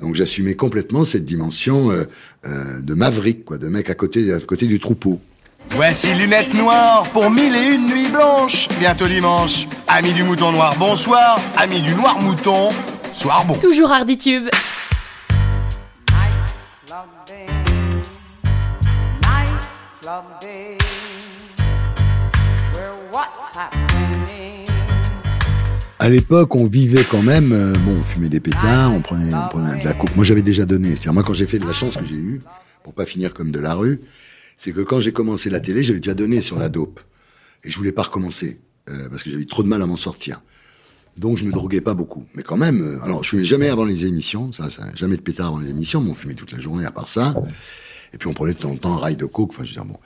Donc 0.00 0.14
j'assumais 0.14 0.54
complètement 0.54 1.04
cette 1.04 1.24
dimension 1.24 1.90
euh, 1.90 2.04
euh, 2.46 2.80
de 2.80 2.94
maverick, 2.94 3.44
quoi, 3.44 3.58
de 3.58 3.66
mec 3.66 3.90
à 3.90 3.94
côté, 3.94 4.32
à 4.32 4.38
côté 4.38 4.66
du 4.68 4.78
troupeau. 4.78 5.20
Voici 5.66 6.14
lunettes 6.14 6.54
noires 6.54 7.02
pour 7.12 7.30
mille 7.30 7.54
et 7.54 7.74
une 7.74 7.86
nuits 7.88 8.08
blanches. 8.08 8.68
Bientôt 8.78 9.06
dimanche. 9.06 9.66
Amis 9.86 10.12
du 10.12 10.22
mouton 10.22 10.52
noir, 10.52 10.74
bonsoir. 10.78 11.38
Amis 11.56 11.82
du 11.82 11.94
noir 11.94 12.18
mouton, 12.18 12.70
soir 13.12 13.44
bon. 13.44 13.54
Toujours 13.54 13.90
Harditube. 13.92 14.48
À 26.00 26.08
l'époque, 26.08 26.54
on 26.54 26.64
vivait 26.64 27.04
quand 27.04 27.22
même, 27.22 27.52
euh, 27.52 27.72
bon, 27.80 27.98
on 28.00 28.04
fumait 28.04 28.28
des 28.28 28.40
pétards, 28.40 28.92
on 28.94 29.00
prenait, 29.00 29.34
on 29.34 29.48
prenait 29.48 29.80
de 29.80 29.84
la 29.84 29.92
coupe. 29.92 30.14
Moi, 30.16 30.24
j'avais 30.24 30.42
déjà 30.42 30.64
donné. 30.64 30.90
C'est-à-dire, 30.90 31.12
moi, 31.12 31.22
quand 31.24 31.34
j'ai 31.34 31.46
fait 31.46 31.58
de 31.58 31.66
la 31.66 31.72
chance 31.72 31.96
que 31.96 32.06
j'ai 32.06 32.14
eue, 32.14 32.40
pour 32.82 32.94
pas 32.94 33.04
finir 33.04 33.34
comme 33.34 33.50
de 33.50 33.58
la 33.58 33.74
rue, 33.74 34.00
c'est 34.58 34.72
que 34.72 34.80
quand 34.80 35.00
j'ai 35.00 35.12
commencé 35.12 35.48
la 35.48 35.60
télé, 35.60 35.82
j'avais 35.82 36.00
déjà 36.00 36.14
donné 36.14 36.40
sur 36.40 36.58
la 36.58 36.68
dope. 36.68 37.00
Et 37.64 37.70
je 37.70 37.76
voulais 37.76 37.92
pas 37.92 38.02
recommencer, 38.02 38.58
euh, 38.90 39.08
parce 39.08 39.22
que 39.22 39.30
j'avais 39.30 39.46
trop 39.46 39.62
de 39.62 39.68
mal 39.68 39.80
à 39.80 39.86
m'en 39.86 39.96
sortir. 39.96 40.42
Donc, 41.16 41.36
je 41.36 41.44
me 41.44 41.52
droguais 41.52 41.80
pas 41.80 41.94
beaucoup. 41.94 42.24
Mais 42.34 42.42
quand 42.42 42.56
même, 42.56 42.82
euh, 42.82 43.02
alors, 43.02 43.24
je 43.24 43.30
fumais 43.30 43.44
jamais 43.44 43.68
avant 43.68 43.84
les 43.84 44.04
émissions, 44.04 44.52
ça, 44.52 44.68
ça 44.68 44.84
jamais 44.94 45.16
de 45.16 45.22
pétard 45.22 45.46
avant 45.48 45.60
les 45.60 45.70
émissions, 45.70 46.00
mais 46.00 46.10
on 46.10 46.14
fumait 46.14 46.34
toute 46.34 46.52
la 46.52 46.58
journée 46.58 46.84
à 46.84 46.90
part 46.90 47.08
ça. 47.08 47.34
Et 48.12 48.18
puis, 48.18 48.28
on 48.28 48.34
prenait 48.34 48.52
de 48.52 48.58
temps 48.58 48.70
en 48.70 48.76
temps 48.76 48.92
un 48.92 48.96
rail 48.96 49.16
de 49.16 49.26
coke, 49.26 49.50
enfin, 49.50 49.64
je 49.64 49.70
veux 49.70 49.74
dire, 49.74 49.84
bon. 49.84 49.98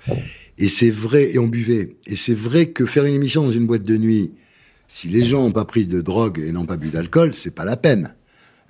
Et 0.59 0.69
c'est 0.69 0.91
vrai, 0.91 1.33
et 1.33 1.39
on 1.39 1.49
buvait. 1.49 1.97
Et 2.07 2.15
c'est 2.15 2.35
vrai 2.35 2.71
que 2.71 2.85
faire 2.85 3.05
une 3.07 3.15
émission 3.15 3.43
dans 3.43 3.51
une 3.51 3.67
boîte 3.67 3.85
de 3.85 3.97
nuit, 3.97 4.33
si 4.87 5.09
les 5.09 5.25
gens 5.25 5.43
n'ont 5.43 5.53
pas 5.53 5.65
pris 5.65 5.87
de 5.87 6.03
drogue 6.03 6.39
et 6.39 6.53
n'ont 6.53 6.67
pas 6.67 6.77
bu 6.77 6.91
d'alcool, 6.91 7.35
c'est 7.35 7.51
pas 7.55 7.65
la 7.65 7.77
peine. 7.79 8.15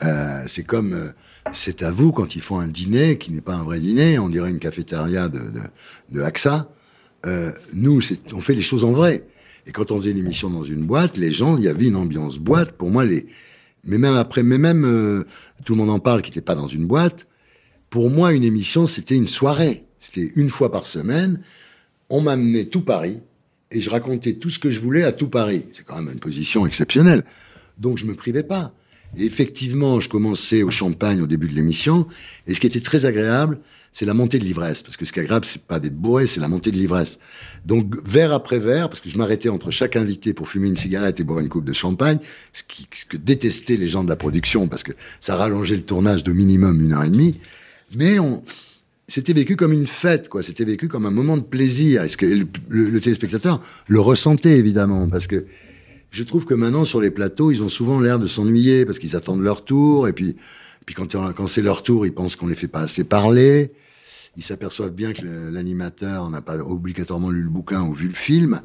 Euh, 0.05 0.43
c'est 0.47 0.65
comme, 0.65 0.93
euh, 0.93 1.09
c'est 1.53 1.83
à 1.83 1.91
vous 1.91 2.13
quand 2.13 2.35
ils 2.35 2.43
font 2.43 2.59
un 2.59 2.69
dîner 2.69 3.19
qui 3.19 3.31
n'est 3.33 3.41
pas 3.41 3.55
un 3.55 3.63
vrai 3.63 3.81
dîner, 3.81 4.19
on 4.19 4.29
dirait 4.29 4.51
une 4.51 4.59
cafétéria 4.59 5.29
de, 5.29 5.51
de, 6.11 6.21
AXA. 6.23 6.71
Euh, 7.27 7.53
nous, 7.75 8.01
on 8.33 8.41
fait 8.41 8.55
les 8.55 8.63
choses 8.63 8.85
en 8.85 8.93
vrai. 8.93 9.27
Et 9.67 9.73
quand 9.73 9.93
on 9.93 10.01
faisait 10.01 10.11
une 10.11 10.19
émission 10.19 10.51
dans 10.51 10.65
une 10.65 10.85
boîte, 10.85 11.19
les 11.19 11.31
gens, 11.31 11.57
il 11.57 11.63
y 11.63 11.69
avait 11.69 11.87
une 11.87 11.97
ambiance 11.97 12.39
boîte. 12.39 12.73
Pour 12.73 12.91
moi, 12.91 13.05
les, 13.05 13.27
mais 13.85 13.99
même 13.99 14.17
après, 14.17 14.43
mais 14.43 14.59
même 14.59 15.25
tout 15.65 15.75
le 15.75 15.79
monde 15.79 15.91
en 15.91 16.01
parle 16.01 16.23
qui 16.23 16.31
n'était 16.31 16.41
pas 16.41 16.57
dans 16.57 16.67
une 16.67 16.87
boîte. 16.87 17.29
Pour 17.91 18.11
moi, 18.11 18.33
une 18.33 18.43
émission, 18.43 18.87
c'était 18.87 19.15
une 19.15 19.27
soirée. 19.27 19.85
C'était 20.01 20.31
une 20.35 20.51
fois 20.51 20.73
par 20.73 20.87
semaine. 20.87 21.41
On 22.11 22.21
m'amenait 22.21 22.65
tout 22.65 22.81
Paris 22.81 23.23
et 23.71 23.81
je 23.81 23.89
racontais 23.89 24.35
tout 24.35 24.51
ce 24.51 24.59
que 24.59 24.71
je 24.71 24.81
voulais 24.81 25.05
à 25.05 25.13
tout 25.13 25.29
Paris. 25.29 25.65
C'est 25.73 25.85
quand 25.85 26.03
même 26.03 26.13
une 26.13 26.21
position 26.21 26.67
exceptionnelle. 26.67 27.25
Donc 27.79 27.99
je 27.99 28.07
me 28.07 28.15
privais 28.15 28.43
pas. 28.43 28.75
Effectivement, 29.19 30.01
je 30.01 30.09
commençais 30.09 30.63
au 30.63 30.71
champagne 30.71 31.21
au 31.21 31.27
début 31.27 31.49
de 31.49 31.55
l'émission, 31.55 32.07
et 32.47 32.55
ce 32.55 32.61
qui 32.61 32.67
était 32.67 32.81
très 32.81 33.05
agréable, 33.05 33.59
c'est 33.93 34.07
la 34.07 34.15
montée 34.15 34.39
de 34.39 34.45
l'ivresse. 34.45 34.83
Parce 34.83 34.97
que 34.97 35.05
ce 35.05 35.13
qui 35.13 35.21
est 35.21 35.23
agréable, 35.23 35.45
c'est 35.45 35.63
pas 35.63 35.79
d'être 35.79 35.97
bourré, 35.97 36.27
c'est 36.27 36.41
la 36.41 36.49
montée 36.49 36.71
de 36.71 36.77
l'ivresse. 36.77 37.19
Donc, 37.67 37.95
verre 38.09 38.33
après 38.33 38.59
verre, 38.59 38.89
parce 38.89 39.01
que 39.01 39.11
je 39.11 39.19
m'arrêtais 39.19 39.51
entre 39.51 39.71
chaque 39.71 39.97
invité 39.97 40.33
pour 40.33 40.49
fumer 40.49 40.69
une 40.69 40.77
cigarette 40.77 41.21
et 41.21 41.25
boire 41.25 41.41
une 41.41 41.51
coupe 41.51 41.67
de 41.67 41.75
champagne, 41.75 42.19
ce, 42.55 42.63
que 42.63 43.17
détestaient 43.19 43.77
les 43.77 43.89
gens 43.89 44.03
de 44.03 44.09
la 44.09 44.17
production, 44.17 44.67
parce 44.67 44.83
que 44.83 44.93
ça 45.21 45.37
rallongeait 45.37 45.77
le 45.77 45.83
tournage 45.83 46.25
de 46.25 46.33
minimum 46.33 46.81
une 46.81 46.95
heure 46.95 47.05
et 47.05 47.11
demie. 47.11 47.39
Mais 47.95 48.19
on, 48.19 48.43
c'était 49.09 49.35
vécu 49.35 49.57
comme 49.57 49.75
une 49.75 49.87
fête, 49.87 50.31
quoi. 50.31 50.43
C'était 50.43 50.65
vécu 50.65 50.89
comme 50.89 51.05
un 51.05 51.11
moment 51.11 51.37
de 51.37 51.43
plaisir. 51.43 52.03
Est-ce 52.03 52.17
que 52.17 52.47
le 52.69 53.01
téléspectateur 53.01 53.61
le 53.89 54.01
ressentait, 54.01 54.57
évidemment, 54.57 55.07
parce 55.07 55.27
que 55.27 55.45
je 56.13 56.23
trouve 56.25 56.45
que 56.45 56.53
maintenant, 56.53 56.85
sur 56.85 57.01
les 57.01 57.11
plateaux, 57.11 57.51
ils 57.51 57.63
ont 57.63 57.71
souvent 57.71 57.99
l'air 57.99 58.19
de 58.19 58.27
s'ennuyer 58.27 58.85
parce 58.85 58.99
qu'ils 58.99 59.17
attendent 59.17 59.41
leur 59.41 59.65
tour. 59.65 60.09
Et 60.09 60.13
puis, 60.13 60.37
puis 60.85 60.95
quand, 60.95 61.17
quand 61.33 61.47
c'est 61.47 61.63
leur 61.63 61.83
tour, 61.83 62.05
ils 62.05 62.13
pensent 62.13 62.37
qu'on 62.37 62.47
les 62.47 62.55
fait 62.55 62.69
pas 62.69 62.83
assez 62.83 63.03
parler. 63.03 63.73
Ils 64.37 64.43
s'aperçoivent 64.43 64.93
bien 64.93 65.15
que 65.15 65.25
l'animateur 65.51 66.29
n'a 66.29 66.43
pas 66.43 66.59
obligatoirement 66.59 67.31
lu 67.31 67.43
le 67.43 67.49
bouquin 67.49 67.83
ou 67.83 67.95
vu 67.95 68.09
le 68.09 68.15
film. 68.15 68.61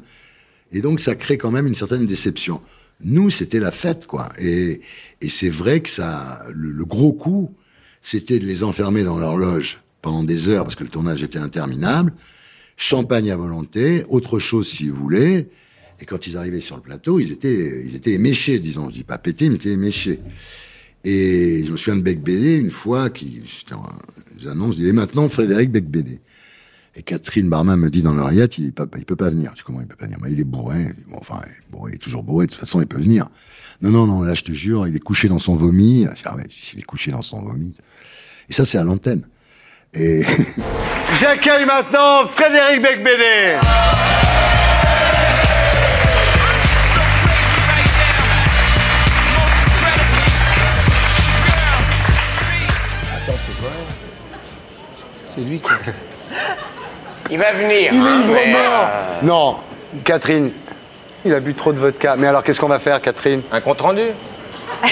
Et 0.72 0.82
donc, 0.82 1.00
ça 1.00 1.14
crée 1.14 1.38
quand 1.38 1.50
même 1.50 1.66
une 1.66 1.74
certaine 1.74 2.04
déception. 2.04 2.60
Nous, 3.02 3.30
c'était 3.30 3.60
la 3.60 3.70
fête, 3.70 4.06
quoi. 4.06 4.28
Et, 4.38 4.82
et 5.22 5.28
c'est 5.30 5.48
vrai 5.48 5.80
que 5.80 5.88
ça, 5.88 6.44
le, 6.52 6.70
le 6.70 6.84
gros 6.84 7.14
coup, 7.14 7.54
c'était 8.02 8.38
de 8.38 8.44
les 8.44 8.62
enfermer 8.62 9.04
dans 9.04 9.18
leur 9.18 9.38
loge 9.38 9.78
pendant 10.02 10.22
des 10.22 10.50
heures 10.50 10.64
parce 10.64 10.74
que 10.74 10.84
le 10.84 10.90
tournage 10.90 11.22
était 11.22 11.38
interminable. 11.38 12.12
Champagne 12.76 13.30
à 13.30 13.36
volonté, 13.36 14.04
autre 14.08 14.38
chose 14.38 14.68
si 14.68 14.90
vous 14.90 14.96
voulez. 14.96 15.48
Et 16.00 16.04
quand 16.04 16.26
ils 16.26 16.36
arrivaient 16.36 16.60
sur 16.60 16.76
le 16.76 16.82
plateau, 16.82 17.18
ils 17.18 17.32
étaient, 17.32 17.82
ils 17.84 17.94
étaient 17.96 18.12
éméchés, 18.12 18.58
disons. 18.58 18.88
Je 18.88 18.94
dis 18.94 19.04
pas 19.04 19.18
pétés, 19.18 19.48
mais 19.48 19.56
ils 19.56 19.58
étaient 19.58 19.70
éméchés. 19.70 20.20
Et 21.04 21.64
je 21.64 21.72
me 21.72 21.76
souviens 21.76 21.96
de 21.96 22.02
Bec 22.02 22.22
Bédé, 22.22 22.56
une 22.56 22.70
fois, 22.70 23.10
qui, 23.10 23.42
j'annonce, 24.38 24.76
je 24.76 24.82
dis, 24.82 24.88
et 24.88 24.92
maintenant, 24.92 25.28
Frédéric 25.28 25.70
Bec 25.70 25.88
Bédé. 25.88 26.20
Et 26.96 27.02
Catherine 27.02 27.48
Barma 27.48 27.76
me 27.76 27.90
dit 27.90 28.02
dans 28.02 28.12
l'oreillette, 28.12 28.58
il, 28.58 28.66
il 28.66 28.72
peut 29.04 29.16
pas 29.16 29.30
venir. 29.30 29.50
Je 29.52 29.56
dis, 29.56 29.62
comment 29.64 29.80
il 29.80 29.86
peut 29.86 29.96
pas 29.96 30.06
venir? 30.06 30.18
Moi, 30.18 30.30
il 30.30 30.40
est 30.40 30.44
bourré. 30.44 30.94
Bon, 31.08 31.18
enfin, 31.20 31.40
il 31.46 31.70
bourré, 31.70 31.92
il 31.92 31.94
est 31.94 31.98
toujours 31.98 32.24
bourré. 32.24 32.46
De 32.46 32.50
toute 32.50 32.60
façon, 32.60 32.80
il 32.80 32.88
peut 32.88 33.00
venir. 33.00 33.28
Non, 33.80 33.90
non, 33.90 34.06
non, 34.06 34.22
là, 34.22 34.34
je 34.34 34.42
te 34.42 34.52
jure, 34.52 34.88
il 34.88 34.96
est 34.96 35.00
couché 35.00 35.28
dans 35.28 35.38
son 35.38 35.54
vomi. 35.54 36.06
Ah 36.24 36.34
ouais, 36.34 36.46
s'il 36.50 36.80
est 36.80 36.82
couché 36.82 37.12
dans 37.12 37.22
son 37.22 37.42
vomi. 37.42 37.72
Et 38.48 38.52
ça, 38.52 38.64
c'est 38.64 38.78
à 38.78 38.84
l'antenne. 38.84 39.22
Et, 39.94 40.22
J'accueille 41.20 41.64
maintenant 41.64 42.26
Frédéric 42.26 42.82
Becbédé. 42.82 43.58
C'est 55.38 55.44
lui 55.44 55.60
qui. 55.60 55.68
Il 57.30 57.38
va 57.38 57.52
venir. 57.52 57.92
hein, 57.94 58.20
mais, 58.32 58.54
euh, 58.56 59.20
Non, 59.22 59.56
Catherine, 60.04 60.50
il 61.26 61.34
a 61.34 61.40
bu 61.40 61.52
trop 61.54 61.72
de 61.74 61.78
vodka. 61.78 62.16
Mais 62.16 62.26
alors, 62.26 62.42
qu'est-ce 62.42 62.58
qu'on 62.58 62.68
va 62.68 62.78
faire, 62.78 63.00
Catherine? 63.02 63.42
Un 63.52 63.60
compte 63.60 63.80
rendu. 63.82 64.00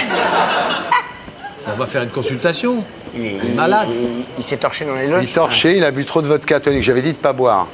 On 1.68 1.72
va 1.76 1.86
faire 1.86 2.02
une 2.02 2.10
consultation. 2.10 2.84
Il, 3.14 3.24
est 3.26 3.54
malade. 3.54 3.88
Il, 3.90 4.24
il 4.38 4.44
s'est 4.44 4.58
torché 4.58 4.84
dans 4.84 4.94
les 4.94 5.04
Il 5.06 5.10
loges. 5.10 5.24
est 5.24 5.32
torché, 5.32 5.76
il 5.78 5.84
a 5.84 5.90
bu 5.90 6.04
trop 6.04 6.22
de 6.22 6.26
vodka 6.28 6.60
tonique. 6.60 6.82
J'avais 6.82 7.02
dit 7.02 7.12
de 7.12 7.16
pas 7.18 7.32
boire. 7.32 7.66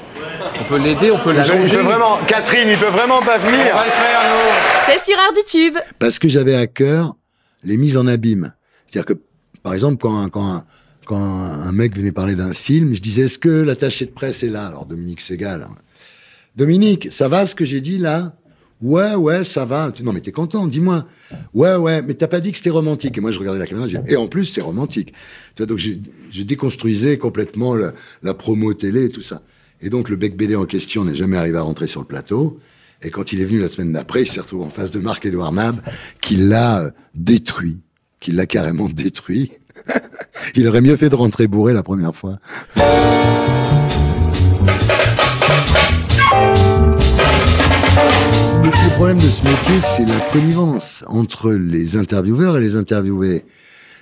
On 0.60 0.64
peut 0.64 0.78
l'aider, 0.78 1.10
on 1.10 1.18
peut 1.18 1.32
Il 1.34 1.40
il 1.40 1.48
l'allonger. 1.48 1.76
peut 1.76 1.82
vraiment, 1.82 2.18
Catherine, 2.26 2.68
il 2.68 2.78
peut 2.78 2.86
vraiment 2.86 3.20
pas 3.20 3.38
venir. 3.38 3.66
On 3.74 3.78
va 3.78 3.84
le 3.84 3.90
faire, 3.90 4.20
nous. 4.24 4.52
C'est 4.86 5.04
sur 5.12 5.18
Arditube. 5.20 5.76
parce 5.98 6.18
que 6.18 6.28
j'avais 6.28 6.54
à 6.54 6.66
cœur 6.66 7.16
les 7.64 7.76
mises 7.76 7.96
en 7.96 8.06
abîme. 8.06 8.52
C'est-à-dire 8.86 9.14
que, 9.14 9.20
par 9.62 9.74
exemple, 9.74 9.96
quand, 10.00 10.16
un- 10.18 10.28
quand, 10.28 10.46
un, 10.46 10.64
quand 11.12 11.20
un 11.20 11.72
mec 11.72 11.94
venait 11.94 12.10
parler 12.10 12.34
d'un 12.36 12.54
film, 12.54 12.94
je 12.94 13.02
disais, 13.02 13.24
est-ce 13.24 13.38
que 13.38 13.50
l'attaché 13.50 14.06
de 14.06 14.10
presse 14.10 14.42
est 14.42 14.48
là? 14.48 14.68
Alors, 14.68 14.86
Dominique 14.86 15.20
Segal. 15.20 15.60
hein. 15.62 15.74
Dominique, 16.56 17.08
ça 17.10 17.28
va 17.28 17.44
ce 17.44 17.54
que 17.54 17.66
j'ai 17.66 17.82
dit 17.82 17.98
là? 17.98 18.34
Ouais, 18.80 19.14
ouais, 19.14 19.44
ça 19.44 19.66
va. 19.66 19.92
Non, 20.02 20.14
mais 20.14 20.22
t'es 20.22 20.32
content, 20.32 20.66
dis-moi. 20.66 21.06
Ouais, 21.52 21.74
ouais, 21.76 22.00
mais 22.00 22.14
t'as 22.14 22.28
pas 22.28 22.40
dit 22.40 22.50
que 22.50 22.56
c'était 22.56 22.70
romantique. 22.70 23.18
Et 23.18 23.20
moi, 23.20 23.30
je 23.30 23.38
regardais 23.38 23.58
la 23.58 23.66
caméra, 23.66 23.86
je 23.86 23.98
disais, 23.98 24.12
et 24.14 24.16
en 24.16 24.26
plus, 24.26 24.46
c'est 24.46 24.62
romantique. 24.62 25.12
Tu 25.54 25.58
vois, 25.58 25.66
donc, 25.66 25.76
je, 25.76 25.92
je 26.30 26.42
déconstruisais 26.42 27.18
complètement 27.18 27.74
la, 27.74 28.34
promo 28.34 28.72
télé 28.72 29.04
et 29.04 29.08
tout 29.10 29.20
ça. 29.20 29.42
Et 29.82 29.90
donc, 29.90 30.08
le 30.08 30.16
bec 30.16 30.34
BD 30.34 30.56
en 30.56 30.64
question 30.64 31.04
n'est 31.04 31.14
jamais 31.14 31.36
arrivé 31.36 31.58
à 31.58 31.62
rentrer 31.62 31.86
sur 31.86 32.00
le 32.00 32.06
plateau. 32.06 32.58
Et 33.02 33.10
quand 33.10 33.34
il 33.34 33.42
est 33.42 33.44
venu 33.44 33.60
la 33.60 33.68
semaine 33.68 33.92
d'après, 33.92 34.22
il 34.22 34.28
s'est 34.28 34.40
retrouvé 34.40 34.64
en 34.64 34.70
face 34.70 34.90
de 34.90 34.98
Marc-Édouard 34.98 35.52
Nab, 35.52 35.82
qui 36.22 36.36
l'a 36.36 36.84
euh, 36.84 36.90
détruit, 37.14 37.80
qui 38.18 38.32
l'a 38.32 38.46
carrément 38.46 38.88
détruit. 38.88 39.52
Il 40.54 40.68
aurait 40.68 40.80
mieux 40.80 40.96
fait 40.96 41.08
de 41.08 41.14
rentrer 41.14 41.46
bourré 41.46 41.72
la 41.72 41.82
première 41.82 42.14
fois. 42.14 42.38
Le, 48.64 48.94
problème 48.96 49.18
de 49.18 49.28
ce 49.28 49.44
métier, 49.44 49.80
c'est 49.80 50.04
la 50.04 50.20
connivence 50.32 51.04
entre 51.08 51.52
les 51.52 51.96
intervieweurs 51.96 52.56
et 52.58 52.60
les 52.60 52.76
interviewés. 52.76 53.44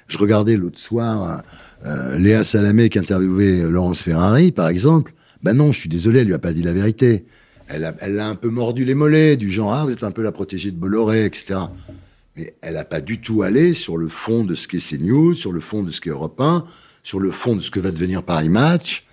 Je 0.09 0.19
regardais 0.19 0.57
l'autre 0.57 0.79
soir 0.79 1.43
euh, 1.87 2.19
Léa 2.19 2.45
Salamé 2.45 2.89
qui 2.89 2.99
interviewait 2.99 3.63
Laurence 3.69 4.03
Ferrari, 4.03 4.53
par 4.53 4.69
exemple. 4.69 5.13
Ben 5.43 5.55
non, 5.55 5.73
je 5.73 5.81
suis 5.81 5.89
désolé, 5.89 6.21
elle 6.21 6.27
lui 6.27 6.35
a 6.35 6.39
pas 6.39 6.53
dit 6.53 6.63
la 6.63 6.73
vérité. 6.73 7.25
Elle 7.69 7.85
a, 7.85 7.95
elle 8.01 8.19
a 8.19 8.27
un 8.27 8.35
peu 8.35 8.49
mordu 8.49 8.85
les 8.85 8.95
mollets, 8.95 9.37
du 9.37 9.51
genre 9.51 9.73
ah 9.73 9.85
vous 9.85 9.93
êtes 9.93 10.03
un 10.03 10.11
peu 10.11 10.23
la 10.23 10.33
protégée 10.33 10.73
de 10.73 10.77
Bolloré, 10.77 11.25
etc. 11.25 11.61
Elle 12.63 12.77
a 12.77 12.85
pas 12.85 13.01
du 13.01 13.21
tout 13.21 13.43
allé 13.43 13.75
sur 13.75 13.97
le 13.97 14.09
fond 14.09 14.45
de 14.45 14.55
ce 14.55 14.69
qu'est 14.69 14.79
CNews, 14.79 15.35
sur 15.35 15.53
le 15.53 15.61
fond 15.61 15.83
de 15.83 15.91
ce 15.91 16.01
qu'est 16.01 16.11
Europe 16.11 16.41
1, 16.41 16.65
sur 17.03 17.21
le 17.21 17.31
fond 17.31 17.57
de 17.57 17.61
ce 17.61 17.71
que 17.71 17.81
va 17.81 17.91
devenir 17.91 18.23
Paris 18.23 18.49
Match. 18.49 19.07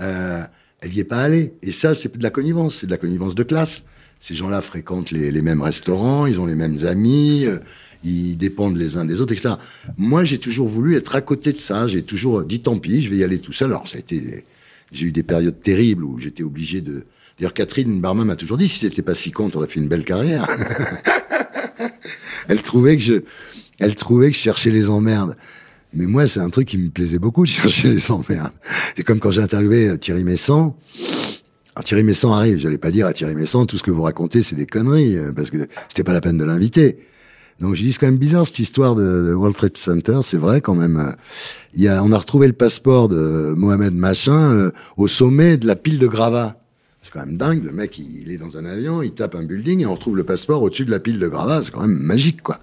Euh, 0.00 0.42
elle 0.80 0.94
y 0.94 1.00
est 1.00 1.04
pas 1.04 1.22
allée. 1.22 1.54
Et 1.62 1.72
ça, 1.72 1.94
c'est 1.94 2.16
de 2.16 2.22
la 2.22 2.30
connivence, 2.30 2.76
c'est 2.76 2.86
de 2.86 2.90
la 2.90 2.98
connivence 2.98 3.34
de 3.34 3.42
classe. 3.42 3.84
Ces 4.18 4.34
gens-là 4.34 4.60
fréquentent 4.60 5.10
les, 5.10 5.30
les 5.30 5.42
mêmes 5.42 5.62
restaurants, 5.62 6.26
ils 6.26 6.40
ont 6.40 6.46
les 6.46 6.54
mêmes 6.54 6.84
amis, 6.84 7.46
euh, 7.46 7.58
ils 8.04 8.36
dépendent 8.36 8.76
les 8.76 8.96
uns 8.96 9.04
des 9.04 9.20
autres, 9.20 9.32
etc. 9.32 9.54
Moi, 9.96 10.24
j'ai 10.24 10.38
toujours 10.38 10.68
voulu 10.68 10.96
être 10.96 11.16
à 11.16 11.20
côté 11.20 11.52
de 11.52 11.58
ça. 11.58 11.86
J'ai 11.86 12.02
toujours 12.02 12.42
dit 12.42 12.60
tant 12.60 12.78
pis, 12.78 13.02
je 13.02 13.10
vais 13.10 13.16
y 13.16 13.24
aller 13.24 13.38
tout 13.38 13.52
seul. 13.52 13.70
Alors, 13.70 13.88
ça 13.88 13.96
a 13.96 14.00
été, 14.00 14.44
j'ai 14.92 15.06
eu 15.06 15.12
des 15.12 15.22
périodes 15.22 15.60
terribles 15.62 16.04
où 16.04 16.18
j'étais 16.18 16.42
obligé 16.42 16.80
de. 16.80 17.04
D'ailleurs, 17.38 17.54
Catherine 17.54 18.00
Barma 18.00 18.24
m'a 18.24 18.36
toujours 18.36 18.58
dit 18.58 18.68
si 18.68 18.78
c'était 18.78 19.02
pas 19.02 19.14
si 19.14 19.30
con, 19.30 19.48
t'aurais 19.48 19.66
fait 19.66 19.80
une 19.80 19.88
belle 19.88 20.04
carrière. 20.04 20.46
elle 22.48 22.62
trouvait 22.62 22.96
que 22.96 23.02
je, 23.02 23.14
elle 23.78 23.94
trouvait 23.94 24.30
que 24.30 24.36
je 24.36 24.40
cherchais 24.42 24.70
les 24.70 24.88
emmerdes. 24.88 25.36
Mais 25.92 26.06
moi, 26.06 26.26
c'est 26.26 26.40
un 26.40 26.50
truc 26.50 26.68
qui 26.68 26.78
me 26.78 26.90
plaisait 26.90 27.18
beaucoup 27.18 27.42
de 27.44 27.48
chercher 27.50 27.92
les 27.92 28.10
emmerdes. 28.10 28.52
C'est 28.96 29.02
comme 29.02 29.18
quand 29.18 29.30
j'ai 29.30 29.42
interviewé 29.42 29.88
euh, 29.88 29.96
Thierry 29.96 30.24
Messant. 30.24 30.76
Thierry 31.84 32.02
Messant 32.02 32.32
arrive, 32.34 32.58
j'allais 32.58 32.78
pas 32.78 32.90
dire 32.90 33.06
à 33.06 33.12
Thierry 33.12 33.34
Messant, 33.34 33.64
tout 33.64 33.78
ce 33.78 33.82
que 33.82 33.90
vous 33.90 34.02
racontez, 34.02 34.42
c'est 34.42 34.56
des 34.56 34.66
conneries, 34.66 35.16
euh, 35.16 35.32
parce 35.32 35.50
que 35.50 35.56
c'était 35.88 36.04
pas 36.04 36.12
la 36.12 36.20
peine 36.20 36.36
de 36.36 36.44
l'inviter. 36.44 36.98
Donc 37.58 37.74
j'ai 37.74 37.84
dit, 37.84 37.92
c'est 37.92 37.98
quand 37.98 38.06
même 38.06 38.18
bizarre 38.18 38.46
cette 38.46 38.58
histoire 38.58 38.94
de, 38.94 39.32
World 39.34 39.56
Trade 39.56 39.76
Center, 39.76 40.18
c'est 40.22 40.36
vrai 40.36 40.60
quand 40.60 40.74
même. 40.74 40.98
euh, 40.98 41.12
Il 41.74 41.82
y 41.82 41.88
a, 41.88 42.02
on 42.04 42.12
a 42.12 42.18
retrouvé 42.18 42.46
le 42.46 42.52
passeport 42.52 43.08
de 43.08 43.54
Mohamed 43.56 43.94
Machin 43.94 44.70
au 44.96 45.06
sommet 45.06 45.56
de 45.56 45.66
la 45.66 45.76
pile 45.76 45.98
de 45.98 46.06
gravats. 46.06 46.59
C'est 47.02 47.12
quand 47.12 47.20
même 47.20 47.38
dingue, 47.38 47.64
le 47.64 47.72
mec, 47.72 47.98
il, 47.98 48.22
il 48.22 48.30
est 48.30 48.36
dans 48.36 48.58
un 48.58 48.66
avion, 48.66 49.02
il 49.02 49.12
tape 49.12 49.34
un 49.34 49.42
building 49.42 49.80
et 49.80 49.86
on 49.86 49.94
retrouve 49.94 50.16
le 50.16 50.24
passeport 50.24 50.62
au-dessus 50.62 50.84
de 50.84 50.90
la 50.90 50.98
pile 50.98 51.18
de 51.18 51.28
gravats, 51.28 51.62
c'est 51.64 51.70
quand 51.70 51.80
même 51.80 51.98
magique, 51.98 52.42
quoi. 52.42 52.60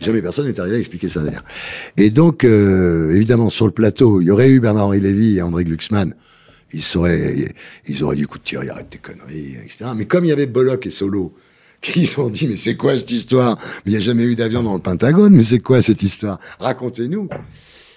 Jamais 0.00 0.20
personne 0.20 0.46
n'est 0.46 0.58
arrivé 0.58 0.76
à 0.76 0.78
expliquer 0.80 1.08
ça 1.08 1.22
d'ailleurs. 1.22 1.44
Et 1.96 2.10
donc, 2.10 2.42
euh, 2.44 3.14
évidemment, 3.14 3.50
sur 3.50 3.66
le 3.66 3.72
plateau, 3.72 4.20
il 4.20 4.26
y 4.26 4.30
aurait 4.32 4.50
eu 4.50 4.58
Bernard-Henri 4.58 5.00
Lévy 5.00 5.36
et 5.36 5.42
André 5.42 5.64
Glucksmann. 5.64 6.14
Ils, 6.72 6.82
seraient, 6.82 7.54
ils 7.86 8.02
auraient 8.02 8.16
dit, 8.16 8.22
écoute 8.22 8.42
Thierry, 8.44 8.68
arrête 8.68 8.90
tes 8.90 8.98
conneries, 8.98 9.56
etc. 9.64 9.86
Mais 9.96 10.06
comme 10.06 10.24
il 10.24 10.28
y 10.28 10.32
avait 10.32 10.46
Bollock 10.46 10.86
et 10.86 10.90
Solo, 10.90 11.34
qui 11.80 12.06
se 12.06 12.14
sont 12.14 12.30
dit, 12.30 12.48
mais 12.48 12.56
c'est 12.56 12.76
quoi 12.76 12.98
cette 12.98 13.12
histoire? 13.12 13.56
Il 13.86 13.92
n'y 13.92 13.96
a 13.96 14.00
jamais 14.00 14.24
eu 14.24 14.34
d'avion 14.34 14.64
dans 14.64 14.74
le 14.74 14.80
Pentagone, 14.80 15.34
mais 15.34 15.44
c'est 15.44 15.60
quoi 15.60 15.80
cette 15.80 16.02
histoire? 16.02 16.40
Racontez-nous. 16.58 17.28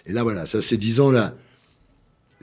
Et 0.06 0.14
là, 0.14 0.22
voilà, 0.22 0.46
ça, 0.46 0.62
ces 0.62 0.78
dix 0.78 1.00
ans-là, 1.00 1.36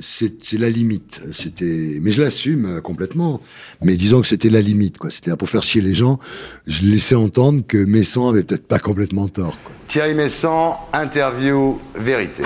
c'est 0.00 0.42
c'est 0.44 0.58
la 0.58 0.70
limite. 0.70 1.20
C'était, 1.32 1.98
mais 2.00 2.10
je 2.10 2.22
l'assume 2.22 2.66
euh, 2.66 2.80
complètement. 2.80 3.40
Mais 3.82 3.96
disons 3.96 4.20
que 4.20 4.26
c'était 4.26 4.50
la 4.50 4.60
limite, 4.60 4.98
quoi. 4.98 5.10
C'était 5.10 5.34
pour 5.36 5.48
faire 5.48 5.62
chier 5.62 5.80
les 5.80 5.94
gens. 5.94 6.18
Je 6.66 6.84
laissais 6.84 7.14
entendre 7.14 7.62
que 7.66 7.78
Messan 7.78 8.28
avait 8.28 8.42
peut-être 8.42 8.66
pas 8.66 8.78
complètement 8.78 9.28
tort. 9.28 9.56
Quoi. 9.62 9.74
Thierry 9.88 10.14
Messant, 10.14 10.78
interview 10.92 11.80
vérité. 11.94 12.42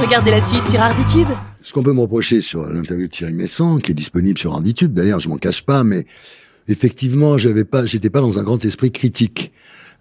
Regardez 0.00 0.30
la 0.30 0.40
suite 0.40 0.66
sur 0.66 0.80
Arditube. 0.80 1.28
Ce 1.62 1.72
qu'on 1.72 1.82
peut 1.82 1.92
me 1.92 2.00
reprocher 2.00 2.40
sur 2.40 2.64
l'interview 2.68 3.06
de 3.06 3.10
Thierry 3.10 3.32
Messan, 3.32 3.80
qui 3.80 3.90
est 3.90 3.94
disponible 3.94 4.38
sur 4.38 4.52
Arditube, 4.52 4.92
d'ailleurs, 4.92 5.20
je 5.20 5.28
m'en 5.28 5.38
cache 5.38 5.62
pas, 5.62 5.82
mais 5.84 6.06
effectivement, 6.68 7.38
j'avais 7.38 7.64
pas, 7.64 7.86
j'étais 7.86 8.10
pas 8.10 8.20
dans 8.20 8.38
un 8.38 8.42
grand 8.42 8.64
esprit 8.64 8.92
critique. 8.92 9.52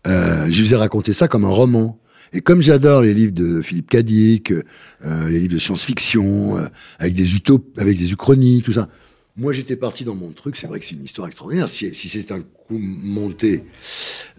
Euh, 0.07 0.47
je 0.49 0.61
vous 0.61 0.73
ai 0.73 0.77
raconté 0.77 1.13
ça 1.13 1.27
comme 1.27 1.45
un 1.45 1.49
roman. 1.49 1.99
Et 2.33 2.41
comme 2.41 2.61
j'adore 2.61 3.01
les 3.01 3.13
livres 3.13 3.31
de 3.31 3.61
Philippe 3.61 3.89
Cadic, 3.89 4.51
euh, 4.51 5.29
les 5.29 5.39
livres 5.39 5.53
de 5.53 5.59
science-fiction, 5.59 6.57
euh, 6.57 6.65
avec 6.99 7.13
des 7.13 7.35
utop 7.35 7.63
avec 7.77 7.97
des 7.97 8.11
uchronies, 8.11 8.61
tout 8.61 8.73
ça, 8.73 8.89
moi 9.37 9.53
j'étais 9.53 9.75
parti 9.75 10.03
dans 10.03 10.15
mon 10.15 10.31
truc. 10.31 10.57
C'est 10.57 10.67
vrai 10.67 10.79
que 10.79 10.85
c'est 10.85 10.95
une 10.95 11.03
histoire 11.03 11.27
extraordinaire. 11.27 11.69
Si, 11.69 11.93
si 11.93 12.09
c'est 12.09 12.31
un 12.31 12.41
coup 12.41 12.77
monté, 12.77 13.63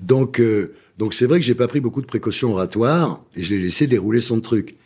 donc 0.01 0.41
euh, 0.41 0.75
donc 0.99 1.15
c'est 1.15 1.27
vrai 1.27 1.39
que 1.39 1.45
j'ai 1.45 1.55
pas 1.55 1.69
pris 1.69 1.81
beaucoup 1.81 2.01
de 2.01 2.07
précautions 2.07 2.53
oratoires 2.53 3.23
et 3.37 3.43
je 3.43 3.55
l'ai 3.55 3.63
laissé 3.63 3.87
dérouler 3.87 4.21
son 4.21 4.41
truc. 4.41 4.77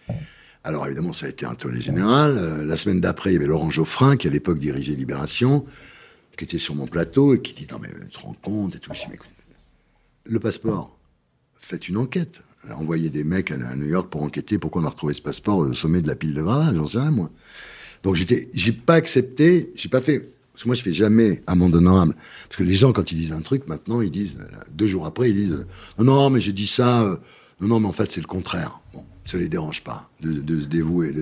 Alors 0.63 0.87
évidemment, 0.87 1.13
ça 1.13 1.27
a 1.27 1.29
été 1.31 1.47
un 1.47 1.55
tollé 1.55 1.81
général. 1.81 2.37
Euh, 2.37 2.65
la 2.65 2.77
semaine 2.77 3.01
d'après, 3.01 3.31
il 3.31 3.35
y 3.35 3.37
avait 3.37 3.47
Laurent 3.47 3.71
Geoffrin, 3.71 4.17
qui 4.17 4.29
à 4.29 4.31
l'époque 4.31 4.59
dirigeait 4.59 4.93
Libération, 4.93 5.65
qui 6.37 6.45
était 6.45 6.59
sur 6.59 6.75
mon 6.75 6.87
plateau 6.87 7.35
et 7.35 7.41
qui 7.41 7.55
dit 7.55 7.67
Non, 7.71 7.79
mais 7.81 7.89
tu 8.11 8.19
te 8.19 8.23
rends 8.23 8.37
compte 8.43 8.77
et 8.77 8.79
tout. 8.79 8.93
Je 8.93 9.01
dis, 9.01 9.07
mais 9.09 9.15
écoute, 9.15 9.29
le 10.31 10.39
passeport, 10.39 10.97
faites 11.59 11.89
une 11.89 11.97
enquête. 11.97 12.41
Envoyez 12.71 13.11
des 13.11 13.25
mecs 13.25 13.51
à, 13.51 13.57
New 13.75 13.89
York 13.89 14.09
pour 14.11 14.23
enquêter 14.23 14.59
pourquoi 14.59 14.83
on 14.83 14.85
a 14.85 14.91
retrouvé 14.91 15.13
ce 15.13 15.23
passeport 15.23 15.59
au 15.59 15.75
sommet 15.75 16.03
de 16.03 16.07
la 16.07 16.15
pile 16.15 16.35
de 16.35 16.43
gravats, 16.43 16.73
j'en 16.75 16.87
sais 16.87 16.99
rien, 16.99 17.11
moi. 17.11 17.31
Donc 18.03 18.15
j'ai 18.15 18.73
pas 18.73 18.95
accepté, 18.95 19.73
j'ai 19.75 19.89
pas 19.89 20.01
fait. 20.01 20.21
Parce 20.53 20.65
que 20.65 20.69
moi, 20.69 20.75
je 20.75 20.83
fais 20.83 20.93
jamais 20.93 21.43
amende 21.47 21.75
honorable. 21.75 22.15
Parce 22.49 22.59
que 22.59 22.65
les 22.65 22.75
gens, 22.75 22.93
quand 22.93 23.13
ils 23.13 23.17
disent 23.17 23.33
un 23.33 23.41
truc, 23.41 23.67
maintenant, 23.67 24.01
ils 24.03 24.11
disent, 24.11 24.37
deux 24.71 24.87
jours 24.87 25.07
après, 25.07 25.31
ils 25.31 25.37
disent 25.37 25.67
Non, 25.99 26.05
non, 26.05 26.31
mais 26.31 26.41
j'ai 26.41 26.53
dit 26.53 26.67
ça. 26.67 27.03
euh, 27.03 27.17
non, 27.61 27.69
non, 27.69 27.81
mais 27.81 27.89
en 27.89 27.93
fait, 27.93 28.11
c'est 28.11 28.21
le 28.21 28.27
contraire. 28.27 28.81
Bon, 28.93 29.05
ça 29.25 29.39
les 29.39 29.49
dérange 29.49 29.83
pas 29.83 30.11
de, 30.21 30.61
se 30.61 30.69
dévouer. 30.69 31.15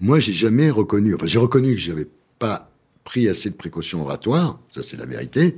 Moi, 0.00 0.20
j'ai 0.20 0.32
jamais 0.32 0.70
reconnu, 0.70 1.14
enfin, 1.14 1.26
j'ai 1.26 1.38
reconnu 1.38 1.74
que 1.74 1.80
j'avais 1.80 2.08
pas 2.38 2.70
pris 3.04 3.28
assez 3.28 3.50
de 3.50 3.54
précautions 3.54 4.02
oratoires, 4.02 4.58
ça 4.70 4.82
c'est 4.82 4.96
la 4.96 5.06
vérité. 5.06 5.56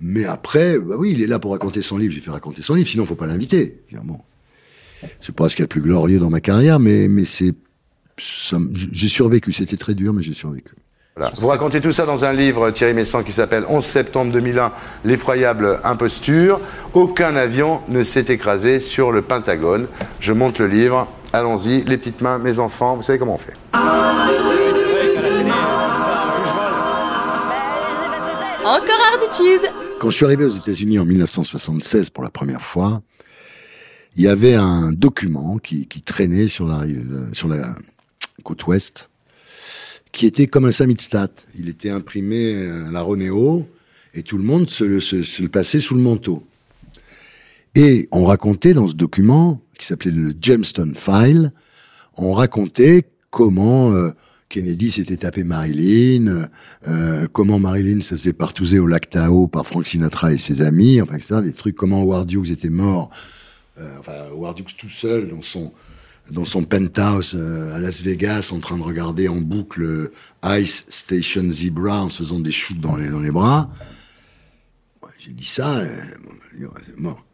Mais 0.00 0.24
après, 0.24 0.78
bah 0.78 0.94
oui, 0.98 1.12
il 1.12 1.22
est 1.22 1.26
là 1.26 1.38
pour 1.38 1.52
raconter 1.52 1.82
son 1.82 1.98
livre, 1.98 2.14
j'ai 2.14 2.20
fait 2.20 2.30
raconter 2.30 2.62
son 2.62 2.74
livre, 2.74 2.88
sinon 2.88 3.04
faut 3.04 3.16
pas 3.16 3.26
l'inviter. 3.26 3.78
Bon, 4.04 4.18
c'est 5.20 5.34
pas 5.34 5.48
ce 5.48 5.56
qu'il 5.56 5.62
y 5.62 5.64
a 5.64 5.66
de 5.66 5.70
plus 5.70 5.80
glorieux 5.80 6.18
dans 6.20 6.30
ma 6.30 6.40
carrière, 6.40 6.78
mais, 6.78 7.08
mais 7.08 7.24
c'est, 7.24 7.52
j'ai 8.72 9.08
survécu, 9.08 9.52
c'était 9.52 9.76
très 9.76 9.94
dur, 9.94 10.12
mais 10.12 10.22
j'ai 10.22 10.34
survécu. 10.34 10.74
Voilà. 11.16 11.32
Vous 11.36 11.48
racontez 11.48 11.80
tout 11.80 11.90
ça 11.90 12.06
dans 12.06 12.24
un 12.24 12.32
livre, 12.32 12.70
Thierry 12.70 12.94
Messant, 12.94 13.24
qui 13.24 13.32
s'appelle 13.32 13.64
11 13.68 13.84
septembre 13.84 14.32
2001, 14.32 14.70
l'effroyable 15.04 15.78
imposture. 15.82 16.60
Aucun 16.92 17.34
avion 17.34 17.80
ne 17.88 18.04
s'est 18.04 18.26
écrasé 18.28 18.78
sur 18.78 19.10
le 19.10 19.22
Pentagone. 19.22 19.88
Je 20.20 20.32
monte 20.32 20.60
le 20.60 20.68
livre. 20.68 21.08
Allons-y, 21.32 21.82
les 21.82 21.98
petites 21.98 22.20
mains, 22.20 22.38
mes 22.38 22.60
enfants, 22.60 22.94
vous 22.94 23.02
savez 23.02 23.18
comment 23.18 23.34
on 23.34 23.38
fait. 23.38 23.56
Encore 28.64 29.00
Arditube 29.12 29.66
Quand 30.00 30.10
je 30.10 30.16
suis 30.16 30.24
arrivé 30.24 30.44
aux 30.44 30.48
États-Unis 30.48 30.98
en 30.98 31.04
1976 31.04 32.10
pour 32.10 32.22
la 32.22 32.30
première 32.30 32.62
fois, 32.62 33.02
il 34.16 34.22
y 34.22 34.28
avait 34.28 34.54
un 34.54 34.92
document 34.92 35.58
qui, 35.58 35.86
traînait 36.04 36.48
sur 36.48 36.66
la, 36.68 36.78
rive- 36.78 37.06
euh, 37.12 37.28
sur 37.32 37.48
la 37.48 37.74
côte 38.44 38.66
ouest, 38.66 39.10
qui 40.12 40.26
était 40.26 40.46
comme 40.46 40.64
un 40.66 40.72
samizdat. 40.72 41.28
Il 41.58 41.68
était 41.68 41.90
imprimé 41.90 42.54
euh, 42.54 42.88
à 42.88 42.90
la 42.92 43.00
Ronéo, 43.02 43.68
et 44.14 44.22
tout 44.22 44.38
le 44.38 44.44
monde 44.44 44.68
se, 44.68 44.84
le- 44.84 45.00
se- 45.00 45.22
se 45.24 45.42
le 45.42 45.48
passait 45.48 45.80
sous 45.80 45.94
le 45.94 46.00
manteau. 46.02 46.44
Et 47.74 48.08
on 48.12 48.24
racontait 48.24 48.74
dans 48.74 48.86
ce 48.88 48.94
document, 48.94 49.60
qui 49.78 49.86
s'appelait 49.86 50.10
le 50.12 50.34
Jamestown 50.40 50.94
File, 50.96 51.52
on 52.16 52.32
racontait 52.32 53.04
comment 53.30 53.92
euh, 53.92 54.10
Kennedy 54.48 54.90
s'était 54.90 55.18
tapé 55.18 55.44
Marilyn, 55.44 56.48
euh, 56.86 57.28
comment 57.32 57.58
Marilyn 57.58 58.00
se 58.00 58.14
faisait 58.14 58.32
partouzer 58.32 58.78
au 58.78 58.86
lac 58.86 59.10
par 59.52 59.66
Frank 59.66 59.86
Sinatra 59.86 60.32
et 60.32 60.38
ses 60.38 60.62
amis, 60.62 61.00
enfin. 61.02 61.42
Des 61.42 61.52
trucs, 61.52 61.76
comment 61.76 62.02
Howard 62.02 62.30
Hughes 62.30 62.50
était 62.50 62.70
mort, 62.70 63.10
euh, 63.78 63.90
enfin, 63.98 64.12
Howard 64.32 64.58
Hughes 64.58 64.74
tout 64.76 64.88
seul 64.88 65.28
dans 66.30 66.44
son, 66.44 66.64
penthouse 66.64 67.34
euh, 67.36 67.74
à 67.74 67.78
Las 67.78 68.02
Vegas, 68.02 68.50
en 68.52 68.60
train 68.60 68.78
de 68.78 68.82
regarder 68.82 69.28
en 69.28 69.36
boucle 69.36 69.82
euh, 69.82 70.58
Ice 70.58 70.86
Station 70.88 71.50
Zebra 71.50 72.04
en 72.04 72.08
se 72.08 72.18
faisant 72.18 72.40
des 72.40 72.50
shoots 72.50 72.80
dans 72.80 72.96
les, 72.96 73.30
bras. 73.30 73.70
J'ai 75.18 75.32
dit 75.32 75.44
ça, 75.44 75.78
euh. 75.78 76.00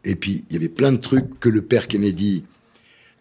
Et 0.03 0.15
puis, 0.15 0.45
il 0.49 0.53
y 0.53 0.57
avait 0.57 0.69
plein 0.69 0.91
de 0.91 0.97
trucs 0.97 1.39
que 1.39 1.49
le 1.49 1.61
père 1.61 1.87
Kennedy 1.87 2.43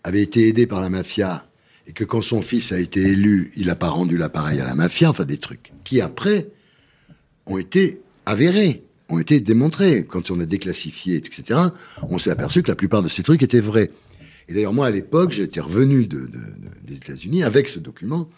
avait 0.03 0.23
été 0.23 0.49
aidé 0.49 0.67
par 0.67 0.81
la 0.81 0.91
mafia 0.91 1.47
et 1.87 1.93
que 1.93 2.05
quand 2.05 2.23
son 2.23 2.43
fils 2.43 2.73
a 2.73 2.79
été 2.79 3.01
élu, 3.03 3.51
il 3.57 3.67
n'a 3.67 3.77
pas 3.77 3.89
rendu 3.89 4.17
l'appareil 4.17 4.61
à 4.61 4.65
la 4.65 4.75
mafia, 4.75 5.11
enfin 5.11 5.25
des 5.25 5.39
trucs 5.39 5.73
qui 5.85 6.01
après 6.01 6.49
ont 7.47 7.59
été 7.59 8.01
avérés, 8.27 8.85
ont 9.11 9.19
été 9.19 9.41
démontrés. 9.41 10.05
Quand 10.09 10.31
on 10.31 10.41
a 10.41 10.47
déclassifié, 10.47 11.17
etc., 11.17 11.61
on 12.09 12.17
s'est 12.19 12.31
aperçu 12.31 12.63
que 12.63 12.69
la 12.71 12.75
plupart 12.77 13.03
de 13.03 13.09
ces 13.09 13.23
trucs 13.23 13.43
étaient 13.43 13.61
vrais. 13.61 13.91
Et 14.49 14.55
d'ailleurs, 14.55 14.73
moi, 14.73 14.87
à 14.87 14.91
l'époque, 14.91 15.31
j'étais 15.33 15.61
revenu 15.61 16.07
de, 16.07 16.21
de- 16.21 16.27
de- 16.27 16.41
des 16.87 16.95
États-Unis 16.97 17.43
avec 17.43 17.69
ce 17.69 17.79
document. 17.79 18.29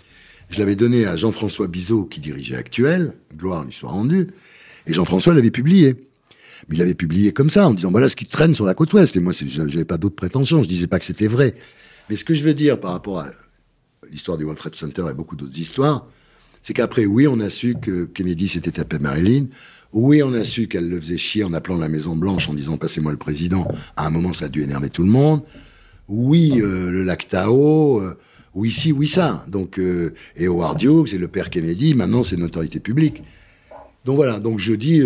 Je 0.50 0.58
l'avais 0.60 0.76
donné 0.76 1.06
à 1.06 1.16
Jean-François 1.16 1.66
Bizot, 1.66 2.04
qui 2.04 2.20
dirigeait 2.20 2.56
Actuel, 2.56 3.12
gloire 3.36 3.64
lui 3.64 3.72
soit 3.72 3.90
rendue, 3.90 4.28
et 4.86 4.92
Jean-François 4.94 5.34
l'avait 5.34 5.50
publié. 5.50 5.96
Mais 6.68 6.76
il 6.76 6.78
l'avait 6.78 6.94
publié 6.94 7.32
comme 7.32 7.50
ça, 7.50 7.68
en 7.68 7.74
disant, 7.74 7.90
voilà 7.90 8.08
ce 8.08 8.16
qui 8.16 8.26
traîne 8.26 8.54
sur 8.54 8.64
la 8.64 8.74
côte 8.74 8.92
ouest. 8.92 9.16
Et 9.16 9.20
moi, 9.20 9.32
j'avais 9.32 9.84
pas 9.84 9.98
d'autres 9.98 10.14
prétentions, 10.16 10.62
je 10.62 10.68
disais 10.68 10.86
pas 10.86 10.98
que 10.98 11.04
c'était 11.04 11.26
vrai. 11.26 11.54
Mais 12.08 12.16
ce 12.16 12.24
que 12.24 12.34
je 12.34 12.42
veux 12.42 12.54
dire 12.54 12.80
par 12.80 12.92
rapport 12.92 13.20
à 13.20 13.30
l'histoire 14.10 14.38
du 14.38 14.44
World 14.44 14.58
Trade 14.58 14.74
Center 14.74 15.04
et 15.10 15.14
beaucoup 15.14 15.36
d'autres 15.36 15.58
histoires, 15.58 16.06
c'est 16.62 16.74
qu'après, 16.74 17.06
oui, 17.06 17.28
on 17.28 17.38
a 17.40 17.48
su 17.48 17.76
que 17.80 18.06
Kennedy 18.06 18.48
s'était 18.48 18.72
tapé 18.72 18.98
Marilyn. 18.98 19.46
Oui, 19.92 20.22
on 20.22 20.34
a 20.34 20.44
su 20.44 20.66
qu'elle 20.66 20.88
le 20.88 21.00
faisait 21.00 21.16
chier 21.16 21.44
en 21.44 21.52
appelant 21.52 21.76
la 21.76 21.88
Maison 21.88 22.16
Blanche 22.16 22.48
en 22.48 22.54
disant 22.54 22.76
passez-moi 22.76 23.12
le 23.12 23.18
président. 23.18 23.68
À 23.96 24.06
un 24.06 24.10
moment, 24.10 24.32
ça 24.32 24.46
a 24.46 24.48
dû 24.48 24.62
énerver 24.62 24.90
tout 24.90 25.04
le 25.04 25.08
monde. 25.08 25.42
Oui, 26.08 26.60
euh, 26.60 26.90
le 26.90 27.04
lac 27.04 27.28
Tahoe. 27.28 28.00
euh, 28.02 28.14
oui, 28.54 28.70
si, 28.70 28.90
oui, 28.90 29.06
ça. 29.06 29.44
Donc, 29.48 29.78
euh, 29.78 30.12
et 30.36 30.46
Howard 30.46 30.82
Hughes 30.82 31.14
et 31.14 31.18
le 31.18 31.28
père 31.28 31.50
Kennedy, 31.50 31.94
maintenant, 31.94 32.24
c'est 32.24 32.36
une 32.36 32.42
autorité 32.44 32.80
publique. 32.80 33.22
Donc 34.04 34.16
voilà, 34.16 34.38
donc 34.38 34.58
je 34.58 34.72
dis, 34.72 35.02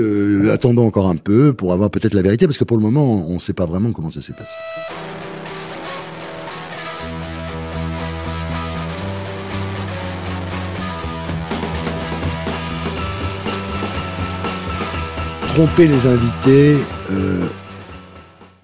attendons 0.51 0.87
encore 0.87 1.09
un 1.09 1.17
peu 1.17 1.55
pour 1.55 1.73
avoir 1.73 1.91
peut-être 1.91 2.13
la 2.15 2.23
vérité, 2.23 2.47
parce 2.47 2.59
que 2.59 2.65
pour 2.65 2.77
le 2.77 2.83
moment, 2.83 3.27
on 3.29 3.35
ne 3.35 3.39
sait 3.39 3.55
pas 3.55 3.65
vraiment 3.65 3.93
comment 3.93 4.11
ça 4.11 4.21
s'est 4.21 4.35
passé. 4.35 4.57
Tromper 15.61 15.89
les 15.89 16.07
invités, 16.07 16.79
euh, 17.11 17.45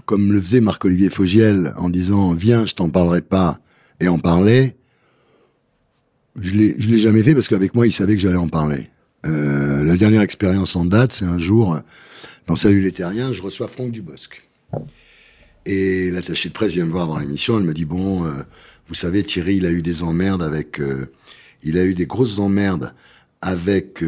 comme 0.07 0.33
le 0.33 0.41
faisait 0.41 0.63
Marc-Olivier 0.63 1.11
Fogiel 1.11 1.75
en 1.77 1.91
disant 1.91 2.33
Viens, 2.33 2.65
je 2.65 2.75
t'en 2.75 2.89
parlerai 2.89 3.21
pas, 3.21 3.61
et 4.01 4.09
en 4.09 4.19
parler, 4.19 4.77
je 6.41 6.55
l'ai 6.55 6.73
l'ai 6.73 6.99
jamais 6.99 7.23
fait 7.23 7.35
parce 7.35 7.49
qu'avec 7.49 7.75
moi, 7.75 7.87
il 7.87 7.93
savait 7.93 8.15
que 8.15 8.23
j'allais 8.23 8.39
en 8.39 8.49
parler. 8.49 8.89
Euh, 9.27 9.85
la 9.85 9.99
dernière 9.99 10.23
expérience 10.23 10.75
en 10.75 10.87
date, 10.87 11.13
c'est 11.13 11.27
un 11.27 11.37
jour, 11.37 11.79
dans 12.47 12.57
Salut 12.57 12.81
les 12.81 12.93
Terriens, 12.93 13.31
je 13.31 13.43
reçois 13.43 13.69
Franck 13.69 13.91
Dubosc. 13.91 14.49
Et 15.67 16.11
l'attaché 16.11 16.49
de 16.49 16.55
presse 16.55 16.73
vient 16.73 16.87
me 16.87 16.93
voir 16.93 17.09
dans 17.09 17.19
l'émission, 17.19 17.59
elle 17.59 17.65
me 17.65 17.75
dit 17.75 17.85
Bon, 17.85 18.25
euh, 18.25 18.31
vous 18.89 18.95
savez, 18.95 19.23
Thierry, 19.23 19.57
il 19.57 19.67
a 19.67 19.71
eu 19.71 19.83
des 19.83 20.03
emmerdes 20.03 20.43
avec. 20.43 20.81
il 21.63 21.77
a 21.77 21.85
eu 21.85 21.93
des 21.93 22.07
grosses 22.07 22.39
emmerdes 22.39 22.95
avec 23.43 24.03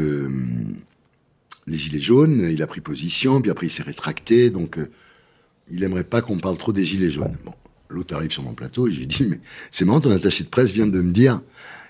les 1.69 1.77
Gilets 1.79 1.99
jaunes, 1.99 2.49
il 2.51 2.63
a 2.63 2.67
pris 2.67 2.81
position, 2.81 3.41
puis 3.41 3.51
après 3.51 3.67
il 3.67 3.71
s'est 3.71 3.83
rétracté, 3.83 4.51
donc 4.51 4.79
euh, 4.79 4.91
il 5.71 5.83
aimerait 5.83 6.05
pas 6.05 6.23
qu'on 6.23 6.39
parle 6.39 6.59
trop 6.59 6.73
des 6.73 6.85
Gilets 6.85 7.11
jaunes. 7.11 7.37
Bon, 7.45 7.55
l'autre 7.89 8.15
arrive 8.15 8.31
sur 8.31 8.43
mon 8.43 8.55
plateau 8.55 8.89
et 8.89 8.93
je 8.93 9.01
lui 9.01 9.07
dis 9.07 9.25
Mais 9.25 9.41
c'est 9.71 9.85
marrant, 9.85 10.01
ton 10.01 10.11
attaché 10.11 10.45
de 10.45 10.49
presse 10.49 10.71
vient 10.73 10.87
de 10.87 11.01
me 11.01 11.13
dire 11.13 11.41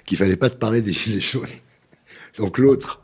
qu'il 0.05 0.19
fallait 0.19 0.37
pas 0.37 0.51
te 0.51 0.57
parler 0.57 0.83
des 0.83 0.93
Gilets 0.93 1.21
jaunes. 1.21 1.47
Donc 2.39 2.59
l'autre 2.59 3.03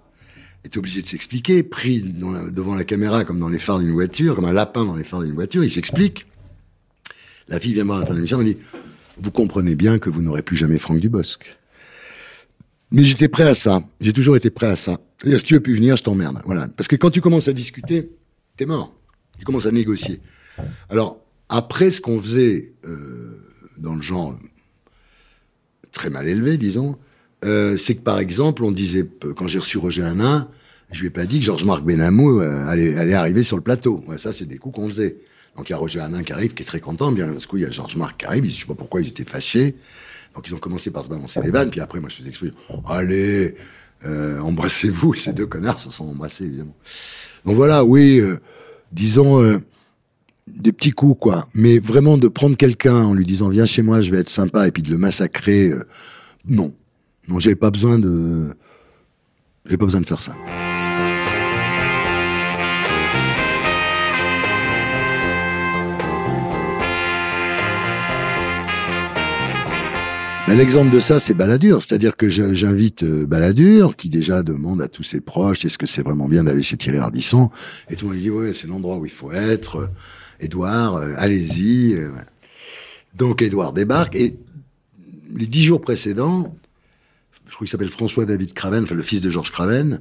est 0.64 0.76
obligé 0.76 1.02
de 1.02 1.06
s'expliquer, 1.06 1.62
pris 1.62 2.00
dans 2.02 2.30
la- 2.32 2.50
devant 2.50 2.74
la 2.74 2.84
caméra 2.84 3.24
comme 3.24 3.38
dans 3.38 3.48
les 3.50 3.58
phares 3.58 3.78
d'une 3.80 3.92
voiture, 3.92 4.34
comme 4.34 4.46
un 4.46 4.52
lapin 4.52 4.84
dans 4.84 4.96
les 4.96 5.04
phares 5.04 5.22
d'une 5.22 5.34
voiture, 5.34 5.62
il 5.62 5.70
s'explique. 5.70 6.26
La 7.48 7.60
fille 7.60 7.74
vient 7.74 7.84
me 7.84 7.88
voir 7.88 7.98
à 7.98 8.00
la 8.00 8.06
fin 8.06 8.12
de 8.14 8.18
l'émission, 8.18 8.40
elle 8.40 8.46
me 8.46 8.52
dit 8.54 8.58
Vous 9.18 9.30
comprenez 9.30 9.74
bien 9.74 9.98
que 9.98 10.08
vous 10.08 10.22
n'aurez 10.22 10.42
plus 10.42 10.56
jamais 10.56 10.78
Franck 10.78 11.00
Dubosc. 11.00 11.56
Mais 12.94 13.02
j'étais 13.02 13.26
prêt 13.26 13.42
à 13.42 13.56
ça. 13.56 13.82
J'ai 14.00 14.12
toujours 14.12 14.36
été 14.36 14.50
prêt 14.50 14.68
à 14.68 14.76
ça. 14.76 15.00
C'est-à-dire, 15.18 15.40
si 15.40 15.46
tu 15.46 15.54
veux 15.54 15.60
plus 15.60 15.74
venir, 15.74 15.96
je 15.96 16.04
t'emmerde. 16.04 16.40
Voilà. 16.44 16.68
Parce 16.68 16.86
que 16.86 16.94
quand 16.94 17.10
tu 17.10 17.20
commences 17.20 17.48
à 17.48 17.52
discuter, 17.52 18.12
t'es 18.56 18.66
mort. 18.66 18.94
Tu 19.36 19.44
commences 19.44 19.66
à 19.66 19.72
négocier. 19.72 20.20
Alors, 20.88 21.18
après, 21.48 21.90
ce 21.90 22.00
qu'on 22.00 22.20
faisait 22.22 22.62
euh, 22.86 23.42
dans 23.78 23.96
le 23.96 24.02
genre 24.02 24.38
très 25.90 26.08
mal 26.08 26.28
élevé, 26.28 26.56
disons, 26.56 26.96
euh, 27.44 27.76
c'est 27.76 27.96
que 27.96 28.02
par 28.02 28.20
exemple, 28.20 28.62
on 28.62 28.70
disait, 28.70 29.04
quand 29.34 29.48
j'ai 29.48 29.58
reçu 29.58 29.76
Roger 29.76 30.04
Hanin, 30.04 30.48
je 30.92 31.00
lui 31.00 31.08
ai 31.08 31.10
pas 31.10 31.24
dit 31.24 31.40
que 31.40 31.46
Georges-Marc 31.46 31.82
Benamou 31.82 32.40
euh, 32.40 32.64
allait, 32.68 33.14
arriver 33.14 33.42
sur 33.42 33.56
le 33.56 33.62
plateau. 33.64 34.04
Ça, 34.18 34.30
c'est 34.30 34.46
des 34.46 34.58
coups 34.58 34.76
qu'on 34.76 34.86
faisait. 34.86 35.16
Donc 35.56 35.68
il 35.68 35.72
y 35.72 35.74
a 35.74 35.78
Roger 35.78 35.98
Hanin 35.98 36.22
qui 36.22 36.32
arrive, 36.32 36.54
qui 36.54 36.62
est 36.62 36.66
très 36.66 36.80
content. 36.80 37.10
Bien, 37.10 37.26
parce 37.26 37.46
coup, 37.46 37.56
il 37.56 37.64
y 37.64 37.66
a 37.66 37.70
Georges-Marc 37.70 38.20
qui 38.20 38.26
arrive. 38.26 38.44
Je 38.44 38.60
sais 38.60 38.66
pas 38.66 38.74
pourquoi 38.74 39.00
ils 39.00 39.08
étaient 39.08 39.24
fâchés. 39.24 39.74
Donc 40.34 40.48
ils 40.48 40.54
ont 40.54 40.58
commencé 40.58 40.90
par 40.90 41.04
se 41.04 41.08
balancer 41.08 41.40
les 41.42 41.50
vannes. 41.50 41.70
Puis 41.70 41.80
après, 41.80 42.00
moi, 42.00 42.08
je 42.08 42.16
faisais 42.16 42.28
expliquer. 42.28 42.56
Allez, 42.88 43.54
euh, 44.04 44.38
embrassez-vous. 44.40 45.14
Et 45.14 45.18
ces 45.18 45.32
deux 45.32 45.46
connards 45.46 45.78
se 45.78 45.90
sont 45.90 46.06
embrassés, 46.06 46.44
évidemment. 46.44 46.74
Donc 47.44 47.56
voilà, 47.56 47.84
oui, 47.84 48.18
euh, 48.18 48.40
disons, 48.92 49.42
euh, 49.42 49.58
des 50.48 50.72
petits 50.72 50.92
coups, 50.92 51.18
quoi. 51.20 51.48
Mais 51.54 51.78
vraiment 51.78 52.18
de 52.18 52.28
prendre 52.28 52.56
quelqu'un 52.56 53.04
en 53.04 53.14
lui 53.14 53.24
disant 53.24 53.48
viens 53.48 53.66
chez 53.66 53.82
moi, 53.82 54.00
je 54.00 54.10
vais 54.10 54.18
être 54.18 54.30
sympa, 54.30 54.66
et 54.66 54.70
puis 54.70 54.82
de 54.82 54.90
le 54.90 54.98
massacrer, 54.98 55.72
non. 56.46 56.72
Non, 57.28 57.38
j'avais 57.38 57.56
pas 57.56 57.70
besoin 57.70 57.98
de, 57.98 58.54
j'ai 59.66 59.76
pas 59.76 59.86
besoin 59.86 60.00
de 60.00 60.06
faire 60.06 60.20
ça. 60.20 60.34
L'exemple 70.56 70.94
de 70.94 71.00
ça, 71.00 71.18
c'est 71.18 71.34
Balladur. 71.34 71.82
C'est-à-dire 71.82 72.16
que 72.16 72.28
j'invite 72.28 73.02
euh, 73.02 73.26
Balladur, 73.26 73.96
qui 73.96 74.08
déjà 74.08 74.44
demande 74.44 74.80
à 74.80 74.88
tous 74.88 75.02
ses 75.02 75.20
proches, 75.20 75.64
est-ce 75.64 75.76
que 75.76 75.84
c'est 75.84 76.02
vraiment 76.02 76.28
bien 76.28 76.44
d'aller 76.44 76.62
chez 76.62 76.76
Thierry 76.76 76.98
Ardisson? 76.98 77.50
Et 77.90 77.96
tout 77.96 78.04
le 78.04 78.10
monde 78.10 78.16
lui 78.16 78.22
dit, 78.22 78.30
ouais, 78.30 78.52
c'est 78.52 78.68
l'endroit 78.68 78.96
où 78.96 79.04
il 79.04 79.10
faut 79.10 79.32
être. 79.32 79.76
Euh, 79.76 79.86
Édouard, 80.38 80.94
euh, 80.94 81.12
allez-y. 81.16 81.98
Donc 83.16 83.42
Édouard 83.42 83.72
débarque 83.72 84.14
et 84.14 84.36
les 85.34 85.46
dix 85.46 85.64
jours 85.64 85.80
précédents, 85.80 86.56
je 87.46 87.54
crois 87.54 87.66
qu'il 87.66 87.68
s'appelle 87.68 87.90
François-David 87.90 88.52
Craven, 88.52 88.84
enfin 88.84 88.94
le 88.94 89.02
fils 89.02 89.20
de 89.20 89.30
Georges 89.30 89.50
Craven, 89.50 90.00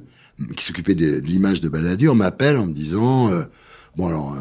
qui 0.56 0.64
s'occupait 0.64 0.94
de, 0.94 1.18
l'image 1.18 1.60
de 1.62 1.68
Balladur, 1.68 2.14
m'appelle 2.14 2.56
en 2.56 2.66
me 2.66 2.72
disant, 2.72 3.30
bon 3.96 4.08
alors, 4.08 4.36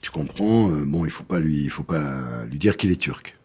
tu 0.00 0.10
comprends, 0.10 0.68
bon 0.68 1.04
il 1.04 1.10
faut 1.10 1.24
lui, 1.36 1.68
faut 1.68 1.82
pas 1.82 2.44
lui 2.50 2.58
dire 2.58 2.76
qu'il 2.76 2.90
est 2.90 3.00
turc. 3.00 3.38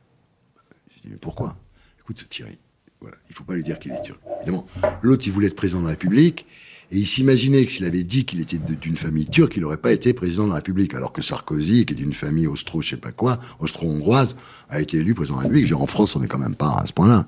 Je 0.96 1.02
dis 1.02 1.08
mais 1.10 1.18
pourquoi? 1.18 1.58
Écoute 2.06 2.28
Thierry, 2.30 2.60
voilà, 3.02 3.18
il 3.30 3.36
faut 3.36 3.44
pas 3.44 3.56
lui 3.56 3.64
dire 3.64 3.80
qu'il 3.80 3.92
est 3.92 4.02
turc. 4.04 4.20
Évidemment, 4.42 4.68
l'autre 5.02 5.24
il 5.26 5.32
voulait 5.32 5.48
être 5.48 5.56
président 5.56 5.80
de 5.80 5.86
la 5.86 5.92
République. 5.92 6.46
Et 6.92 7.00
il 7.00 7.08
s'imaginait 7.08 7.66
que 7.66 7.72
s'il 7.72 7.86
avait 7.86 8.04
dit 8.04 8.26
qu'il 8.26 8.42
était 8.42 8.60
d'une 8.60 8.98
famille 8.98 9.26
turque, 9.26 9.58
il 9.58 9.64
n'aurait 9.64 9.78
pas 9.78 9.92
été 9.92 10.14
président 10.14 10.44
de 10.44 10.50
la 10.50 10.56
République. 10.58 10.94
Alors 10.94 11.12
que 11.12 11.24
Sarkozy, 11.24 11.88
qui 11.88 11.94
est 11.94 11.98
d'une 11.98 12.14
famille 12.14 12.46
austro, 12.46 12.80
je 12.80 12.92
sais 12.92 12.98
pas 12.98 13.12
quoi, 13.12 13.40
austro-hongroise, 13.60 14.36
a 14.70 14.80
été 14.82 14.98
élu 14.98 15.16
président 15.16 15.38
de 15.38 15.40
la 15.40 15.44
République. 15.48 15.66
Dire, 15.66 15.82
en 15.82 15.88
France, 15.88 16.16
on 16.16 16.20
n'est 16.20 16.28
quand 16.28 16.38
même 16.38 16.54
pas 16.54 16.76
à 16.76 16.86
ce 16.86 16.94
point-là. 16.94 17.28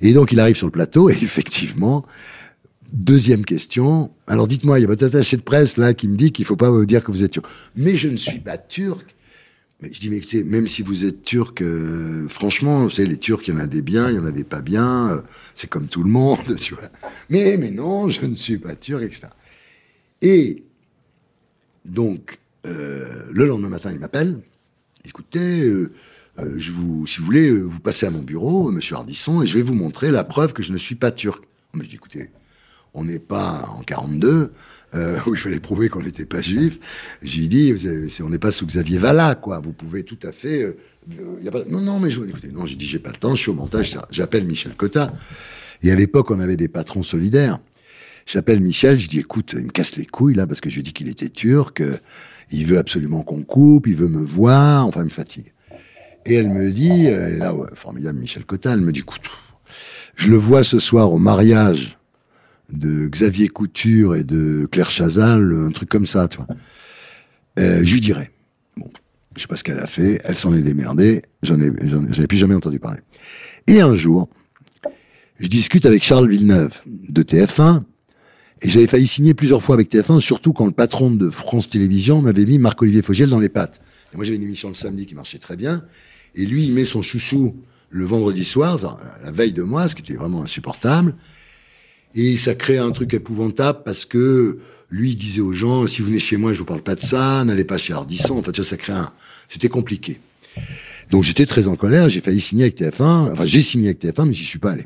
Et 0.00 0.12
donc, 0.12 0.30
il 0.30 0.38
arrive 0.38 0.56
sur 0.56 0.68
le 0.68 0.70
plateau, 0.70 1.10
et 1.10 1.12
effectivement, 1.22 2.06
deuxième 2.92 3.44
question. 3.44 4.12
Alors, 4.28 4.46
dites-moi, 4.46 4.78
il 4.78 4.82
y 4.82 4.84
a 4.84 4.88
votre 4.88 5.04
attaché 5.04 5.36
de 5.36 5.42
presse, 5.42 5.76
là, 5.76 5.92
qui 5.92 6.06
me 6.06 6.16
dit 6.16 6.30
qu'il 6.30 6.44
faut 6.44 6.54
pas 6.54 6.70
vous 6.70 6.86
dire 6.86 7.02
que 7.02 7.10
vous 7.10 7.24
êtes 7.24 7.32
turc. 7.32 7.46
Mais 7.74 7.96
je 7.96 8.08
ne 8.08 8.16
suis 8.16 8.38
pas 8.38 8.58
turc. 8.58 9.16
Je 9.80 10.00
dis, 10.00 10.10
mais 10.10 10.16
écoutez, 10.16 10.42
même 10.42 10.66
si 10.66 10.82
vous 10.82 11.04
êtes 11.04 11.22
turc, 11.22 11.62
euh, 11.62 12.26
franchement, 12.28 12.82
vous 12.82 12.90
savez, 12.90 13.06
les 13.06 13.16
Turcs, 13.16 13.46
il 13.46 13.54
y 13.54 13.56
en 13.56 13.60
a 13.60 13.66
des 13.66 13.80
biens, 13.80 14.10
il 14.10 14.16
y 14.16 14.18
en 14.18 14.26
a 14.26 14.32
des 14.32 14.42
pas 14.42 14.60
bien, 14.60 15.10
euh, 15.10 15.20
c'est 15.54 15.70
comme 15.70 15.86
tout 15.86 16.02
le 16.02 16.10
monde, 16.10 16.56
tu 16.56 16.74
vois. 16.74 16.88
Mais, 17.28 17.56
mais 17.56 17.70
non, 17.70 18.10
je 18.10 18.26
ne 18.26 18.34
suis 18.34 18.58
pas 18.58 18.74
turc, 18.74 19.04
etc. 19.04 19.28
Et, 20.20 20.64
donc, 21.84 22.38
euh, 22.66 23.22
le 23.30 23.46
lendemain 23.46 23.68
matin, 23.68 23.92
il 23.92 24.00
m'appelle. 24.00 24.40
Écoutez, 25.04 25.72
je 26.56 26.72
vous, 26.72 27.06
si 27.06 27.20
vous 27.20 27.24
voulez, 27.24 27.50
vous 27.52 27.80
passez 27.80 28.04
à 28.04 28.10
mon 28.10 28.22
bureau, 28.22 28.70
monsieur 28.72 28.96
Ardisson, 28.96 29.42
et 29.42 29.46
je 29.46 29.54
vais 29.54 29.62
vous 29.62 29.74
montrer 29.74 30.10
la 30.10 30.24
preuve 30.24 30.52
que 30.52 30.62
je 30.62 30.72
ne 30.72 30.76
suis 30.76 30.96
pas 30.96 31.12
turc. 31.12 31.44
Mais 31.72 31.84
je 31.84 31.90
dis, 31.90 31.94
écoutez, 31.94 32.30
on 32.94 33.04
n'est 33.04 33.20
pas 33.20 33.64
en 33.70 33.82
42, 33.82 34.52
euh, 34.94 35.18
où 35.26 35.34
il 35.34 35.40
fallait 35.40 35.60
prouver 35.60 35.88
qu'on 35.88 36.02
n'était 36.02 36.24
pas 36.24 36.40
juif. 36.40 36.78
Je 37.22 37.38
lui 37.38 37.48
dis, 37.48 37.74
on 38.22 38.28
n'est 38.30 38.38
pas 38.38 38.50
sous 38.50 38.66
Xavier 38.66 38.98
Vala, 38.98 39.34
quoi. 39.34 39.60
Vous 39.60 39.72
pouvez 39.72 40.02
tout 40.02 40.18
à 40.22 40.32
fait. 40.32 40.62
euh, 40.62 40.76
a 41.46 41.50
pas, 41.50 41.64
non, 41.68 41.80
non, 41.80 42.00
mais 42.00 42.10
je, 42.10 42.22
écoutez, 42.24 42.48
non, 42.48 42.66
j'ai 42.66 42.76
dit, 42.76 42.86
j'ai 42.86 42.98
pas 42.98 43.10
le 43.10 43.16
temps, 43.16 43.34
je 43.34 43.42
suis 43.42 43.50
au 43.50 43.54
montage. 43.54 43.98
J'appelle 44.10 44.44
Michel 44.44 44.74
Cotta. 44.74 45.12
Et 45.82 45.92
à 45.92 45.94
l'époque, 45.94 46.30
on 46.30 46.40
avait 46.40 46.56
des 46.56 46.68
patrons 46.68 47.02
solidaires. 47.02 47.58
J'appelle 48.26 48.60
Michel, 48.60 48.96
je 48.98 49.08
dis, 49.08 49.20
écoute, 49.20 49.54
il 49.56 49.64
me 49.64 49.70
casse 49.70 49.96
les 49.96 50.06
couilles, 50.06 50.34
là, 50.34 50.46
parce 50.46 50.60
que 50.60 50.68
je 50.68 50.76
lui 50.76 50.82
dis 50.82 50.92
qu'il 50.92 51.08
était 51.08 51.28
turc. 51.28 51.80
euh, 51.80 51.96
il 52.50 52.64
veut 52.64 52.78
absolument 52.78 53.22
qu'on 53.22 53.42
coupe, 53.42 53.86
il 53.86 53.94
veut 53.94 54.08
me 54.08 54.24
voir, 54.24 54.86
enfin, 54.86 55.00
il 55.00 55.04
me 55.04 55.10
fatigue. 55.10 55.52
Et 56.26 56.34
elle 56.34 56.50
me 56.50 56.70
dit, 56.70 57.08
euh, 57.08 57.36
là, 57.38 57.54
ouais, 57.54 57.68
formidable 57.74 58.18
Michel 58.18 58.44
Cotta, 58.44 58.72
elle 58.72 58.80
me 58.80 58.92
dit, 58.92 59.00
écoute, 59.00 59.22
je 60.16 60.28
le 60.28 60.36
vois 60.36 60.64
ce 60.64 60.78
soir 60.78 61.12
au 61.12 61.18
mariage 61.18 61.97
de 62.72 63.06
Xavier 63.08 63.48
Couture 63.48 64.14
et 64.14 64.24
de 64.24 64.68
Claire 64.70 64.90
Chazal, 64.90 65.56
un 65.66 65.70
truc 65.70 65.88
comme 65.88 66.06
ça, 66.06 66.28
tu 66.28 66.36
vois. 66.38 66.46
Euh, 67.58 67.80
je 67.82 67.94
lui 67.94 68.00
dirai. 68.00 68.30
Bon, 68.76 68.90
je 69.36 69.42
sais 69.42 69.48
pas 69.48 69.56
ce 69.56 69.64
qu'elle 69.64 69.78
a 69.78 69.86
fait, 69.86 70.20
elle 70.24 70.36
s'en 70.36 70.54
est 70.54 70.62
démerdée, 70.62 71.22
j'en 71.42 71.60
ai, 71.60 71.70
j'en 71.84 72.22
ai- 72.22 72.26
plus 72.26 72.36
jamais 72.36 72.54
entendu 72.54 72.78
parler. 72.78 73.00
Et 73.66 73.80
un 73.80 73.96
jour, 73.96 74.28
je 75.40 75.48
discute 75.48 75.86
avec 75.86 76.02
Charles 76.02 76.28
Villeneuve 76.28 76.80
de 76.86 77.22
TF1, 77.22 77.82
et 78.60 78.68
j'avais 78.68 78.86
failli 78.86 79.06
signer 79.06 79.34
plusieurs 79.34 79.62
fois 79.62 79.74
avec 79.76 79.90
TF1, 79.90 80.20
surtout 80.20 80.52
quand 80.52 80.66
le 80.66 80.72
patron 80.72 81.10
de 81.10 81.30
France 81.30 81.70
Télévisions 81.70 82.20
m'avait 82.22 82.44
mis 82.44 82.58
Marc-Olivier 82.58 83.02
Fogiel 83.02 83.28
dans 83.30 83.38
les 83.38 83.48
pattes. 83.48 83.80
Moi, 84.14 84.24
j'avais 84.24 84.36
une 84.36 84.42
émission 84.42 84.68
le 84.68 84.74
samedi 84.74 85.06
qui 85.06 85.14
marchait 85.14 85.38
très 85.38 85.56
bien, 85.56 85.84
et 86.34 86.44
lui, 86.44 86.64
il 86.66 86.74
met 86.74 86.84
son 86.84 87.02
chouchou 87.02 87.56
le 87.90 88.04
vendredi 88.04 88.44
soir, 88.44 88.98
la 89.24 89.30
veille 89.30 89.52
de 89.52 89.62
moi, 89.62 89.88
ce 89.88 89.94
qui 89.94 90.02
était 90.02 90.14
vraiment 90.14 90.42
insupportable. 90.42 91.14
Et 92.14 92.36
ça 92.36 92.54
crée 92.54 92.78
un 92.78 92.90
truc 92.90 93.14
épouvantable 93.14 93.80
parce 93.84 94.04
que 94.04 94.58
lui, 94.90 95.12
il 95.12 95.16
disait 95.16 95.40
aux 95.40 95.52
gens, 95.52 95.86
si 95.86 96.00
vous 96.00 96.08
venez 96.08 96.18
chez 96.18 96.36
moi, 96.36 96.52
je 96.54 96.58
vous 96.58 96.64
parle 96.64 96.82
pas 96.82 96.94
de 96.94 97.00
ça, 97.00 97.44
n'allez 97.44 97.64
pas 97.64 97.78
chez 97.78 97.92
Ardisson. 97.92 98.38
Enfin, 98.38 98.52
tu 98.52 98.60
vois, 98.60 98.68
ça 98.68 98.76
crée 98.76 98.94
un... 98.94 99.10
C'était 99.48 99.68
compliqué. 99.68 100.20
Donc 101.10 101.24
j'étais 101.24 101.46
très 101.46 101.68
en 101.68 101.76
colère, 101.76 102.08
j'ai 102.10 102.20
failli 102.20 102.40
signer 102.40 102.64
avec 102.64 102.78
TF1, 102.78 103.32
enfin 103.32 103.46
j'ai 103.46 103.62
signé 103.62 103.88
avec 103.88 104.02
TF1, 104.02 104.26
mais 104.26 104.32
j'y 104.32 104.44
suis 104.44 104.58
pas 104.58 104.72
allé. 104.72 104.84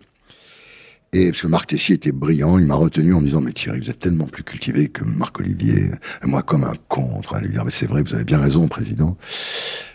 Et 1.14 1.30
parce 1.30 1.42
que 1.42 1.46
Marc 1.46 1.66
Tessier 1.66 1.96
était 1.96 2.12
brillant, 2.12 2.58
il 2.58 2.64
m'a 2.64 2.74
retenu 2.74 3.12
en 3.12 3.20
me 3.20 3.26
disant, 3.26 3.42
mais 3.42 3.52
Thierry, 3.52 3.80
vous 3.80 3.90
êtes 3.90 3.98
tellement 3.98 4.26
plus 4.26 4.44
cultivé 4.44 4.88
que 4.88 5.04
Marc-Olivier. 5.04 5.90
Et 6.22 6.26
moi, 6.26 6.42
comme 6.42 6.64
un 6.64 6.72
con, 6.88 7.02
en 7.16 7.20
train 7.20 7.40
de 7.40 7.46
lui 7.46 7.52
dire, 7.52 7.66
mais 7.66 7.70
c'est 7.70 7.84
vrai, 7.86 8.02
vous 8.02 8.14
avez 8.14 8.24
bien 8.24 8.38
raison, 8.38 8.66
président. 8.66 9.18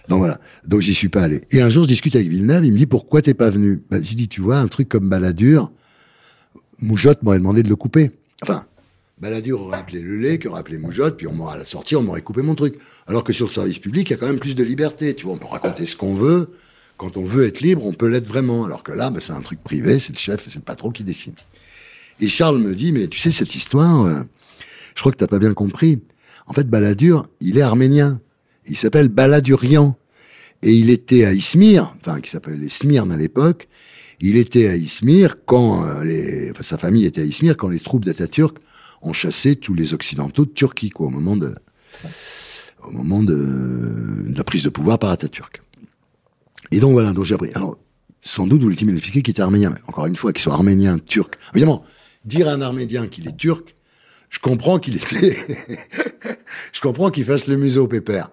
Donc 0.10 0.20
voilà. 0.20 0.40
Donc 0.68 0.82
j'y 0.82 0.94
suis 0.94 1.10
pas 1.10 1.24
allé. 1.24 1.42
Et 1.50 1.62
un 1.62 1.70
jour, 1.70 1.86
je 1.86 1.88
discute 1.88 2.16
avec 2.16 2.28
Villeneuve, 2.28 2.66
il 2.66 2.74
me 2.74 2.78
dit, 2.78 2.86
pourquoi 2.86 3.24
t'es 3.24 3.34
pas 3.34 3.50
venu? 3.50 3.82
Ben, 3.90 4.04
j'ai 4.04 4.14
dit, 4.14 4.28
tu 4.28 4.42
vois, 4.42 4.60
un 4.60 4.68
truc 4.68 4.90
comme 4.90 5.10
Balladur, 5.10 5.72
Moujotte 6.82 7.24
m'aurait 7.24 7.40
demandé 7.40 7.64
de 7.64 7.70
le 7.70 7.76
couper. 7.76 8.12
Enfin, 8.44 8.66
Balladur 9.20 9.62
aurait 9.62 9.80
appelé 9.80 10.00
le 10.00 10.18
lait, 10.18 10.46
aurait 10.48 10.60
appelé 10.60 10.78
Moujotte, 10.78 11.18
puis 11.18 11.28
on 11.28 11.34
m'aurait 11.34 11.56
à 11.56 11.58
la 11.58 11.66
sortie, 11.66 11.96
on 11.96 12.04
m'aurait 12.04 12.22
coupé 12.22 12.42
mon 12.42 12.56
truc. 12.56 12.76
Alors 13.08 13.24
que 13.24 13.34
sur 13.34 13.48
le 13.48 13.52
service 13.52 13.80
public, 13.80 14.10
il 14.10 14.14
y 14.14 14.16
a 14.16 14.18
quand 14.18 14.28
même 14.28 14.40
plus 14.40 14.56
de 14.56 14.64
liberté. 14.64 15.16
Tu 15.16 15.26
vois, 15.26 15.34
on 15.34 15.38
peut 15.38 15.48
raconter 15.48 15.86
ce 15.86 15.96
qu'on 15.96 16.14
veut. 16.14 16.52
Quand 16.98 17.18
on 17.18 17.24
veut 17.24 17.46
être 17.48 17.62
libre, 17.62 17.86
on 17.86 17.94
peut 17.94 18.08
l'être 18.08 18.28
vraiment. 18.28 18.66
Alors 18.66 18.84
que 18.84 18.92
là, 18.92 19.10
ben, 19.10 19.20
c'est 19.20 19.34
un 19.34 19.42
truc 19.42 19.64
privé, 19.64 20.00
c'est 20.00 20.14
le 20.14 20.18
chef, 20.18 20.48
c'est 20.48 20.56
le 20.56 20.62
patron 20.62 20.92
qui 20.92 21.04
décide. 21.04 21.36
Et 22.20 22.28
Charles 22.28 22.60
me 22.60 22.74
dit, 22.74 22.92
mais 22.92 23.08
tu 23.08 23.20
sais, 23.20 23.32
cette 23.32 23.54
histoire, 23.54 24.06
euh, 24.06 24.20
je 24.96 25.02
crois 25.02 25.12
que 25.12 25.18
t'as 25.18 25.28
pas 25.28 25.40
bien 25.40 25.54
compris. 25.54 26.02
En 26.48 26.54
fait, 26.54 26.68
Balladur, 26.68 27.28
il 27.40 27.58
est 27.58 27.62
arménien. 27.62 28.20
Il 28.68 28.76
s'appelle 28.76 29.10
Baladurian. 29.10 29.96
Et 30.64 30.74
il 30.74 30.90
était 30.90 31.26
à 31.26 31.34
Izmir, 31.34 31.96
enfin, 32.00 32.20
qui 32.20 32.32
s'appelait 32.32 32.68
Smyrne 32.68 33.12
à 33.12 33.18
l'époque. 33.18 33.68
Il 34.20 34.36
était 34.36 34.68
à 34.68 34.76
Izmir 34.76 35.36
quand 35.46 35.86
euh, 35.86 36.04
les, 36.04 36.52
enfin, 36.52 36.64
sa 36.64 36.78
famille 36.78 37.06
était 37.06 37.22
à 37.22 37.26
Izmir 37.26 37.56
quand 37.56 37.68
les 37.68 37.80
troupes 37.80 38.06
d'Atatürk 38.06 38.58
ont 39.02 39.14
chassé 39.14 39.56
tous 39.56 39.74
les 39.74 39.94
occidentaux 39.94 40.46
de 40.46 40.52
Turquie, 40.52 40.90
quoi, 40.90 41.08
au 41.08 41.10
moment 41.10 41.36
de, 41.36 41.54
au 42.84 42.92
moment 42.92 43.22
de, 43.22 44.26
la 44.36 44.44
prise 44.44 44.64
de 44.64 44.70
pouvoir 44.70 44.98
par 44.98 45.12
Atatürk. 45.12 45.62
Et 46.72 46.80
donc 46.80 46.94
voilà, 46.94 47.14
donc 47.14 47.26
j'ai 47.26 47.36
appris. 47.36 47.52
Alors, 47.54 47.78
sans 48.22 48.48
doute, 48.48 48.62
voulait-il 48.62 48.88
m'expliquer 48.88 49.22
qu'il 49.22 49.32
était 49.32 49.42
arménien. 49.42 49.70
Mais 49.70 49.82
encore 49.88 50.08
une 50.08 50.16
fois, 50.16 50.34
qu'il 50.34 50.42
soit 50.42 50.54
arménien, 50.54 50.98
turc. 50.98 51.38
Évidemment, 51.54 51.86
dire 52.26 52.48
à 52.48 52.52
un 52.52 52.62
arménien 52.62 53.08
qu'il 53.08 53.28
est 53.28 53.38
turc, 53.38 53.76
je 54.30 54.40
comprends 54.40 54.80
qu'il 54.80 54.96
était, 54.98 55.38
je 56.74 56.82
comprends 56.82 57.12
qu'il 57.12 57.24
fasse 57.24 57.48
le 57.48 57.56
museau 57.56 57.86
au 57.86 57.88
pépère. 57.88 58.32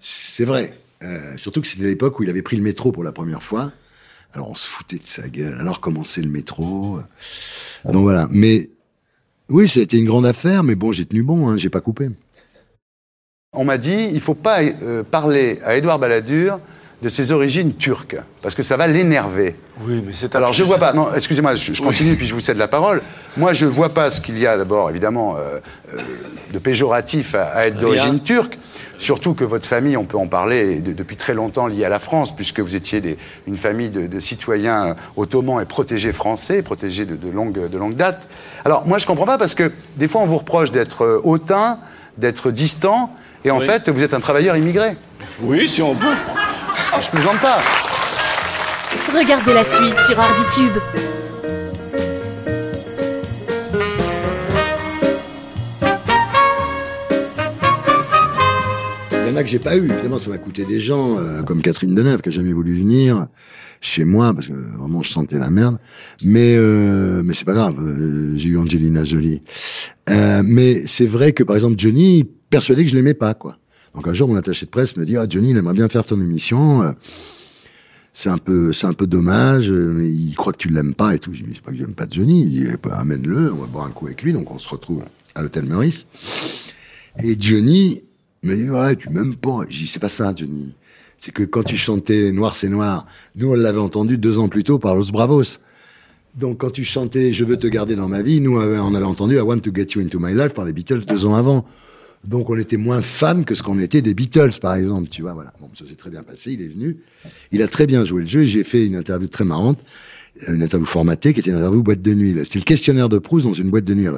C'est 0.00 0.44
vrai. 0.44 0.80
Euh, 1.02 1.36
surtout 1.36 1.60
que 1.60 1.66
c'était 1.68 1.84
l'époque 1.84 2.18
où 2.18 2.24
il 2.24 2.30
avait 2.30 2.42
pris 2.42 2.56
le 2.56 2.62
métro 2.62 2.90
pour 2.90 3.04
la 3.04 3.12
première 3.12 3.42
fois. 3.42 3.72
Alors 4.34 4.50
on 4.50 4.54
se 4.54 4.68
foutait 4.68 4.98
de 4.98 5.06
sa 5.06 5.28
gueule. 5.28 5.56
Alors 5.60 5.80
comment 5.80 6.04
c'est 6.04 6.22
le 6.22 6.28
métro? 6.28 7.00
Donc 7.84 8.02
voilà. 8.02 8.26
Mais 8.30 8.68
oui, 9.48 9.66
ça 9.66 9.80
a 9.80 9.82
été 9.82 9.96
une 9.96 10.04
grande 10.04 10.26
affaire, 10.26 10.62
mais 10.62 10.74
bon, 10.74 10.92
j'ai 10.92 11.06
tenu 11.06 11.22
bon, 11.22 11.48
hein, 11.48 11.56
j'ai 11.56 11.70
pas 11.70 11.80
coupé. 11.80 12.10
On 13.54 13.64
m'a 13.64 13.78
dit, 13.78 14.10
il 14.12 14.20
faut 14.20 14.34
pas 14.34 14.60
euh, 14.62 15.02
parler 15.02 15.58
à 15.64 15.76
Édouard 15.76 15.98
Balladur 15.98 16.60
de 17.00 17.08
ses 17.08 17.32
origines 17.32 17.74
turques, 17.76 18.16
parce 18.42 18.54
que 18.54 18.62
ça 18.62 18.76
va 18.76 18.88
l'énerver. 18.88 19.54
Oui, 19.82 20.02
mais 20.04 20.12
c'est 20.12 20.34
Alors 20.34 20.52
je 20.52 20.64
vois 20.64 20.78
pas, 20.78 20.92
non, 20.92 21.14
excusez-moi, 21.14 21.54
je, 21.54 21.72
je 21.72 21.80
continue 21.80 22.16
puis 22.16 22.26
je 22.26 22.34
vous 22.34 22.40
cède 22.40 22.58
la 22.58 22.68
parole. 22.68 23.00
Moi 23.36 23.54
je 23.54 23.66
vois 23.66 23.94
pas 23.94 24.10
ce 24.10 24.20
qu'il 24.20 24.38
y 24.38 24.46
a 24.46 24.58
d'abord, 24.58 24.90
évidemment, 24.90 25.36
euh, 25.36 25.60
euh, 25.94 26.02
de 26.52 26.58
péjoratif 26.58 27.34
à, 27.34 27.44
à 27.46 27.66
être 27.66 27.78
d'origine 27.78 28.20
turque. 28.20 28.58
Surtout 28.98 29.34
que 29.34 29.44
votre 29.44 29.66
famille, 29.66 29.96
on 29.96 30.04
peut 30.04 30.16
en 30.18 30.26
parler 30.26 30.80
de- 30.80 30.92
depuis 30.92 31.16
très 31.16 31.32
longtemps 31.32 31.68
liée 31.68 31.84
à 31.84 31.88
la 31.88 32.00
France, 32.00 32.34
puisque 32.34 32.58
vous 32.60 32.74
étiez 32.74 33.00
des- 33.00 33.16
une 33.46 33.56
famille 33.56 33.90
de, 33.90 34.06
de 34.08 34.20
citoyens 34.20 34.96
ottomans 35.16 35.60
et 35.62 35.64
protégés 35.66 36.12
français, 36.12 36.62
protégés 36.62 37.06
de, 37.06 37.14
de 37.16 37.30
longue, 37.30 37.68
de 37.68 37.78
longue 37.78 37.94
date. 37.94 38.28
Alors 38.64 38.86
moi 38.86 38.98
je 38.98 39.06
comprends 39.06 39.24
pas 39.26 39.38
parce 39.38 39.54
que 39.54 39.70
des 39.96 40.08
fois 40.08 40.20
on 40.22 40.26
vous 40.26 40.38
reproche 40.38 40.72
d'être 40.72 41.02
euh, 41.04 41.20
hautain, 41.22 41.78
d'être 42.16 42.50
distant, 42.50 43.14
et 43.44 43.50
en 43.52 43.58
Oui. 43.60 43.66
fait 43.66 43.88
vous 43.88 44.02
êtes 44.02 44.14
un 44.14 44.20
travailleur 44.20 44.56
immigré. 44.56 44.96
Oui, 45.40 45.68
si 45.68 45.80
on 45.80 45.94
peut. 45.94 46.16
Je 47.00 47.08
plaisante 47.10 47.38
pas. 47.40 47.58
Regardez 49.16 49.54
la 49.54 49.64
suite 49.64 49.98
sur 50.00 50.18
Arditube. 50.18 50.76
Que 59.42 59.48
j'ai 59.48 59.58
pas 59.58 59.76
eu. 59.76 59.90
Évidemment, 59.90 60.18
ça 60.18 60.30
m'a 60.30 60.38
coûté 60.38 60.64
des 60.64 60.80
gens, 60.80 61.18
euh, 61.18 61.42
comme 61.42 61.62
Catherine 61.62 61.94
Deneuve, 61.94 62.20
qui 62.20 62.28
a 62.28 62.32
jamais 62.32 62.52
voulu 62.52 62.74
venir 62.74 63.26
chez 63.80 64.04
moi, 64.04 64.34
parce 64.34 64.48
que 64.48 64.52
vraiment, 64.52 65.02
je 65.02 65.10
sentais 65.10 65.38
la 65.38 65.50
merde. 65.50 65.78
Mais, 66.22 66.56
euh, 66.56 67.22
mais 67.24 67.34
c'est 67.34 67.44
pas 67.44 67.52
grave. 67.52 67.76
euh, 67.78 68.34
j'ai 68.36 68.50
eu 68.50 68.58
Angelina 68.58 69.04
Jolie. 69.04 69.42
Mais 70.08 70.86
c'est 70.86 71.06
vrai 71.06 71.32
que, 71.32 71.42
par 71.42 71.56
exemple, 71.56 71.78
Johnny, 71.78 72.24
persuadé 72.50 72.84
que 72.84 72.90
je 72.90 72.96
l'aimais 72.96 73.14
pas, 73.14 73.34
quoi. 73.34 73.58
Donc 73.94 74.06
un 74.06 74.14
jour, 74.14 74.28
mon 74.28 74.36
attaché 74.36 74.66
de 74.66 74.70
presse 74.70 74.96
me 74.96 75.04
dit, 75.04 75.16
ah, 75.16 75.26
Johnny, 75.28 75.50
il 75.50 75.56
aimerait 75.56 75.74
bien 75.74 75.88
faire 75.88 76.04
ton 76.04 76.20
émission. 76.20 76.94
c'est 78.12 78.28
un 78.28 78.38
peu, 78.38 78.72
c'est 78.72 78.86
un 78.86 78.92
peu 78.92 79.06
dommage, 79.06 79.70
mais 79.70 80.08
il 80.08 80.34
croit 80.34 80.52
que 80.52 80.58
tu 80.58 80.68
l'aimes 80.68 80.94
pas 80.94 81.14
et 81.14 81.18
tout. 81.18 81.32
Je 81.32 81.42
dis, 81.42 81.50
c'est 81.54 81.62
pas 81.62 81.70
que 81.70 81.76
j'aime 81.76 81.94
pas 81.94 82.06
Johnny. 82.10 82.42
Il 82.42 82.50
dit, 82.50 82.64
Eh 82.72 82.76
ben, 82.76 82.94
amène-le, 82.96 83.52
on 83.52 83.56
va 83.56 83.66
boire 83.66 83.86
un 83.86 83.90
coup 83.90 84.06
avec 84.06 84.22
lui. 84.22 84.32
Donc 84.32 84.50
on 84.50 84.58
se 84.58 84.68
retrouve 84.68 85.02
à 85.34 85.42
l'hôtel 85.42 85.64
Meurice. 85.64 86.06
Et 87.22 87.36
Johnny 87.38 88.02
me 88.48 88.56
dit, 88.56 88.70
ouais, 88.70 88.96
tu 88.96 89.10
m'aimes 89.10 89.36
pas. 89.36 89.60
Je 89.68 89.78
dis, 89.78 89.86
c'est 89.86 89.98
pas 89.98 90.08
ça, 90.08 90.32
Johnny. 90.34 90.72
C'est 91.18 91.32
que 91.32 91.42
quand 91.42 91.64
tu 91.64 91.76
chantais 91.76 92.30
Noir 92.30 92.54
c'est 92.54 92.68
noir, 92.68 93.04
nous 93.34 93.50
on 93.50 93.54
l'avait 93.54 93.80
entendu 93.80 94.18
deux 94.18 94.38
ans 94.38 94.48
plus 94.48 94.62
tôt 94.62 94.78
par 94.78 94.94
Los 94.94 95.10
Bravos. 95.10 95.58
Donc 96.36 96.58
quand 96.58 96.70
tu 96.70 96.84
chantais 96.84 97.32
Je 97.32 97.42
veux 97.42 97.56
te 97.56 97.66
garder 97.66 97.96
dans 97.96 98.08
ma 98.08 98.22
vie, 98.22 98.40
nous 98.40 98.56
on 98.56 98.94
avait 98.94 99.04
entendu 99.04 99.34
I 99.34 99.40
want 99.40 99.58
to 99.60 99.74
get 99.74 99.88
you 99.96 100.00
into 100.00 100.20
my 100.20 100.32
life 100.32 100.54
par 100.54 100.64
les 100.64 100.72
Beatles 100.72 101.04
deux 101.06 101.26
ans 101.26 101.34
avant. 101.34 101.64
Donc 102.24 102.50
on 102.50 102.58
était 102.58 102.76
moins 102.76 103.02
fans 103.02 103.42
que 103.42 103.54
ce 103.54 103.62
qu'on 103.62 103.78
était 103.78 104.02
des 104.02 104.14
Beatles, 104.14 104.58
par 104.60 104.74
exemple, 104.74 105.08
tu 105.08 105.22
vois, 105.22 105.32
voilà. 105.32 105.52
Bon, 105.60 105.68
ça 105.74 105.84
s'est 105.84 105.94
très 105.94 106.10
bien 106.10 106.22
passé, 106.22 106.52
il 106.52 106.62
est 106.62 106.68
venu, 106.68 106.98
il 107.52 107.62
a 107.62 107.68
très 107.68 107.86
bien 107.86 108.04
joué 108.04 108.22
le 108.22 108.26
jeu, 108.26 108.44
j'ai 108.44 108.64
fait 108.64 108.86
une 108.86 108.96
interview 108.96 109.28
très 109.28 109.44
marrante, 109.44 109.78
une 110.48 110.62
interview 110.62 110.86
formatée, 110.86 111.32
qui 111.32 111.40
était 111.40 111.50
une 111.50 111.56
interview 111.56 111.82
boîte 111.82 112.02
de 112.02 112.14
nuit. 112.14 112.34
C'était 112.44 112.58
le 112.58 112.64
questionnaire 112.64 113.08
de 113.08 113.18
Proust 113.18 113.46
dans 113.46 113.52
une 113.52 113.70
boîte 113.70 113.84
de 113.84 113.94
nuit. 113.94 114.08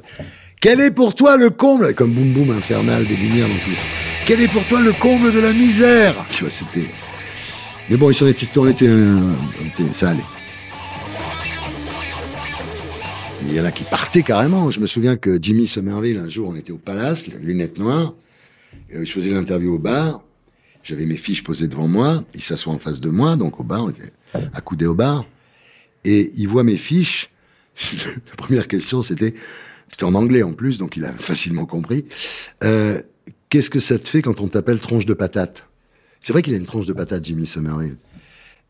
Quel 0.61 0.83
est 0.83 0.91
pour 0.91 1.15
toi 1.15 1.39
le 1.39 1.49
comble, 1.49 1.95
comme 1.95 2.13
boum 2.13 2.35
boum 2.35 2.51
infernal, 2.51 3.07
des 3.07 3.17
lumières 3.17 3.49
dans 3.49 3.65
tout 3.65 3.75
ça, 3.75 3.87
quel 4.27 4.43
est 4.43 4.49
pour 4.49 4.63
toi 4.67 4.83
le 4.83 4.93
comble 4.93 5.33
de 5.33 5.41
la 5.41 5.55
misère? 5.55 6.15
Tu 6.33 6.45
vois, 6.45 6.51
c'était... 6.51 6.85
Mais 7.89 7.97
bon, 7.97 8.11
ils 8.11 8.15
s'en 8.15 8.27
étaient, 8.27 8.47
on 8.59 8.69
était, 8.69 8.87
ça 9.91 10.11
allait. 10.11 10.21
Il 13.49 13.55
y 13.55 13.59
en 13.61 13.65
a 13.65 13.73
qui 13.73 13.85
partaient 13.85 14.23
carrément. 14.23 14.71
Je 14.71 14.81
me 14.81 14.87
souviens 14.87 15.17
que 15.17 15.39
Jimmy 15.41 15.67
Somerville, 15.67 16.19
un 16.19 16.29
jour, 16.29 16.51
on 16.51 16.55
était 16.55 16.73
au 16.73 16.79
Palace, 16.79 17.27
les 17.27 17.39
lunettes 17.39 17.79
noires. 17.79 18.13
Et, 18.91 18.97
euh, 18.97 19.05
je 19.05 19.11
faisais 19.11 19.31
l'interview 19.31 19.75
au 19.75 19.79
bar. 19.79 20.23
J'avais 20.83 21.07
mes 21.07 21.17
fiches 21.17 21.43
posées 21.43 21.69
devant 21.69 21.89
moi. 21.89 22.23
Il 22.35 22.43
s'assoit 22.43 22.75
en 22.75 22.79
face 22.79 23.01
de 23.01 23.09
moi, 23.09 23.37
donc 23.37 23.61
au 23.61 23.65
bar, 23.65 23.87
on 23.87 23.91
était 23.91 24.13
accoudés 24.53 24.87
au 24.87 24.95
bar. 24.95 25.25
Et 26.05 26.31
il 26.37 26.49
voit 26.49 26.65
mes 26.65 26.77
fiches. 26.77 27.31
La 28.05 28.37
première 28.37 28.69
question, 28.69 29.01
c'était, 29.01 29.35
c'était 29.91 30.05
en 30.05 30.15
anglais 30.15 30.43
en 30.43 30.53
plus, 30.53 30.79
donc 30.79 30.97
il 30.97 31.05
a 31.05 31.13
facilement 31.13 31.67
compris. 31.67 32.07
Euh, 32.65 33.01
Qu'est-ce 33.49 33.69
que 33.71 33.81
ça 33.81 33.99
te 33.99 34.09
fait 34.09 34.23
quand 34.23 34.41
on 34.41 34.47
t'appelle 34.49 34.79
tronche 34.81 35.07
de 35.07 35.13
patate? 35.15 35.67
C'est 36.21 36.33
vrai 36.33 36.41
qu'il 36.43 36.55
a 36.55 36.57
une 36.57 36.67
tronche 36.67 36.87
de 36.87 36.93
patate, 36.93 37.25
Jimmy 37.25 37.47
Somerville. 37.47 37.97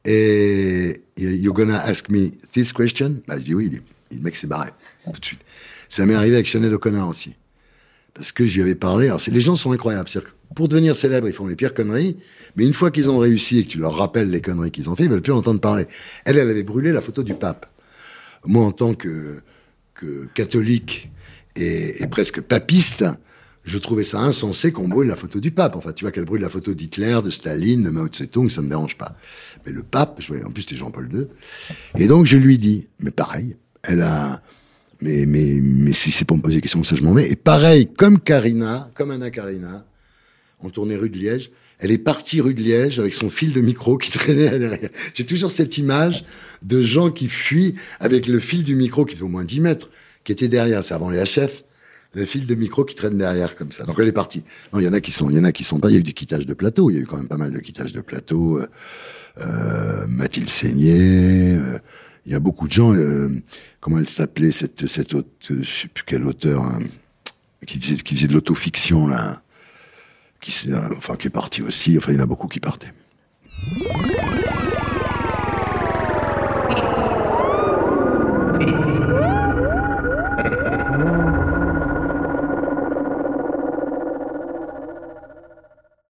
Et 0.06 1.02
you're 1.18 1.52
gonna 1.54 1.78
ask 1.78 2.08
me 2.08 2.30
this 2.52 2.72
question? 2.72 3.20
Bah, 3.28 3.34
Je 3.38 3.44
dis 3.44 3.54
oui, 3.54 3.68
il 3.70 3.76
est- 3.76 3.82
le 4.16 4.22
mec 4.22 4.36
s'est 4.36 4.46
barré 4.46 4.70
tout 5.12 5.20
de 5.20 5.24
suite. 5.24 5.40
Ça 5.88 6.06
m'est 6.06 6.14
arrivé 6.14 6.36
avec 6.36 6.48
Sinead 6.48 6.72
O'Connor 6.72 7.08
aussi. 7.08 7.34
Parce 8.14 8.32
que 8.32 8.44
j'y 8.46 8.60
avais 8.62 8.74
parlé. 8.74 9.06
Alors, 9.08 9.20
les 9.30 9.40
gens 9.40 9.54
sont 9.54 9.72
incroyables. 9.72 10.08
Pour 10.56 10.68
devenir 10.68 10.96
célèbres, 10.96 11.28
ils 11.28 11.32
font 11.32 11.46
les 11.46 11.54
pires 11.54 11.74
conneries. 11.74 12.16
Mais 12.56 12.64
une 12.64 12.72
fois 12.74 12.90
qu'ils 12.90 13.08
ont 13.10 13.18
réussi 13.18 13.58
et 13.58 13.64
que 13.64 13.68
tu 13.70 13.78
leur 13.78 13.94
rappelles 13.94 14.30
les 14.30 14.40
conneries 14.40 14.70
qu'ils 14.70 14.88
ont 14.90 14.96
fait, 14.96 15.04
ils 15.04 15.10
veulent 15.10 15.22
plus 15.22 15.32
entendre 15.32 15.60
parler. 15.60 15.86
Elle, 16.24 16.38
elle 16.38 16.50
avait 16.50 16.62
brûlé 16.64 16.90
la 16.92 17.00
photo 17.02 17.22
du 17.22 17.34
pape. 17.34 17.66
Moi, 18.46 18.64
en 18.64 18.72
tant 18.72 18.94
que, 18.94 19.42
que 20.00 20.26
catholique 20.34 21.10
et, 21.56 22.02
et 22.02 22.06
presque 22.06 22.40
papiste, 22.40 23.04
je 23.64 23.78
trouvais 23.78 24.02
ça 24.02 24.20
insensé 24.20 24.72
qu'on 24.72 24.88
brûle 24.88 25.08
la 25.08 25.16
photo 25.16 25.38
du 25.40 25.50
pape. 25.50 25.76
Enfin, 25.76 25.92
tu 25.92 26.04
vois 26.04 26.12
qu'elle 26.12 26.24
brûle 26.24 26.40
la 26.40 26.48
photo 26.48 26.72
d'Hitler, 26.72 27.18
de 27.22 27.30
Staline, 27.30 27.82
de 27.82 27.90
Mao 27.90 28.08
Tse-tung, 28.08 28.48
ça 28.48 28.60
ne 28.60 28.66
me 28.66 28.70
dérange 28.70 28.96
pas. 28.96 29.14
Mais 29.66 29.72
le 29.72 29.82
pape, 29.82 30.16
je 30.20 30.28
voyais, 30.28 30.44
en 30.44 30.50
plus 30.50 30.62
c'était 30.62 30.76
Jean-Paul 30.76 31.08
II. 31.12 31.26
Et 31.98 32.06
donc 32.06 32.26
je 32.26 32.38
lui 32.38 32.58
dis, 32.58 32.88
mais 32.98 33.10
pareil, 33.10 33.56
elle 33.82 34.00
a, 34.00 34.42
mais 35.02 35.26
mais 35.26 35.58
mais 35.62 35.92
si 35.92 36.10
c'est 36.10 36.24
pour 36.24 36.36
me 36.36 36.42
poser 36.42 36.56
des 36.56 36.62
questions, 36.62 36.82
ça 36.82 36.96
je 36.96 37.02
m'en 37.02 37.12
vais. 37.12 37.30
Et 37.30 37.36
pareil, 37.36 37.88
comme 37.94 38.18
Karina, 38.18 38.90
comme 38.94 39.10
Anna 39.10 39.30
Karina, 39.30 39.84
on 40.60 40.70
tournait 40.70 40.96
rue 40.96 41.10
de 41.10 41.18
Liège. 41.18 41.50
Elle 41.80 41.90
est 41.90 41.98
partie 41.98 42.40
rue 42.40 42.54
de 42.54 42.62
Liège 42.62 42.98
avec 42.98 43.14
son 43.14 43.30
fil 43.30 43.52
de 43.52 43.60
micro 43.60 43.96
qui 43.96 44.10
traînait 44.18 44.58
derrière. 44.58 44.90
J'ai 45.14 45.24
toujours 45.24 45.50
cette 45.50 45.78
image 45.78 46.24
de 46.62 46.82
gens 46.82 47.10
qui 47.10 47.28
fuient 47.28 47.74
avec 47.98 48.26
le 48.26 48.38
fil 48.38 48.64
du 48.64 48.76
micro 48.76 49.04
qui 49.04 49.16
fait 49.16 49.22
au 49.22 49.28
moins 49.28 49.44
10 49.44 49.60
mètres, 49.60 49.90
qui 50.24 50.32
était 50.32 50.48
derrière. 50.48 50.84
C'est 50.84 50.94
avant 50.94 51.10
les 51.10 51.22
HF. 51.22 51.64
Le 52.12 52.24
fil 52.24 52.44
de 52.44 52.54
micro 52.56 52.84
qui 52.84 52.96
traîne 52.96 53.16
derrière 53.16 53.54
comme 53.54 53.70
ça. 53.70 53.84
Donc 53.84 53.96
elle 53.98 54.08
est 54.08 54.12
partie. 54.12 54.42
Non, 54.72 54.80
il 54.80 54.84
y 54.84 54.88
en 54.88 54.92
a 54.92 55.00
qui 55.00 55.12
sont, 55.12 55.30
il 55.30 55.36
y 55.36 55.38
en 55.38 55.44
a 55.44 55.52
qui 55.52 55.62
sont 55.62 55.78
pas. 55.78 55.90
Il 55.90 55.94
y 55.94 55.96
a 55.96 56.00
eu 56.00 56.02
du 56.02 56.12
quittage 56.12 56.44
de 56.44 56.54
plateau. 56.54 56.90
Il 56.90 56.94
y 56.94 56.96
a 56.98 57.02
eu 57.02 57.06
quand 57.06 57.16
même 57.16 57.28
pas 57.28 57.36
mal 57.36 57.52
de 57.52 57.58
quittage 57.60 57.92
de 57.92 58.00
plateau. 58.00 58.58
Euh, 58.58 58.66
euh, 59.40 60.06
Mathilde 60.08 60.48
Seigné. 60.48 61.54
euh, 61.54 61.78
il 62.26 62.32
y 62.32 62.34
a 62.34 62.40
beaucoup 62.40 62.66
de 62.66 62.72
gens. 62.72 62.94
comment 63.80 63.98
elle 63.98 64.06
s'appelait 64.06 64.50
cette 64.50 64.86
cette 64.86 65.14
autre, 65.14 65.28
sais 65.40 65.88
quel 66.04 66.26
auteur 66.26 66.62
hein, 66.62 66.80
qui 67.66 67.80
faisait 67.80 67.94
qui 67.94 68.14
faisait 68.14 68.26
de 68.26 68.34
l'autofiction 68.34 69.06
là, 69.06 69.42
qui 70.40 70.72
euh, 70.72 70.88
enfin 70.96 71.16
qui 71.16 71.28
est 71.28 71.30
parti 71.30 71.62
aussi. 71.62 71.96
Enfin, 71.96 72.12
il 72.12 72.16
y 72.16 72.20
en 72.20 72.24
a 72.24 72.26
beaucoup 72.26 72.48
qui 72.48 72.60
partaient. 72.60 72.92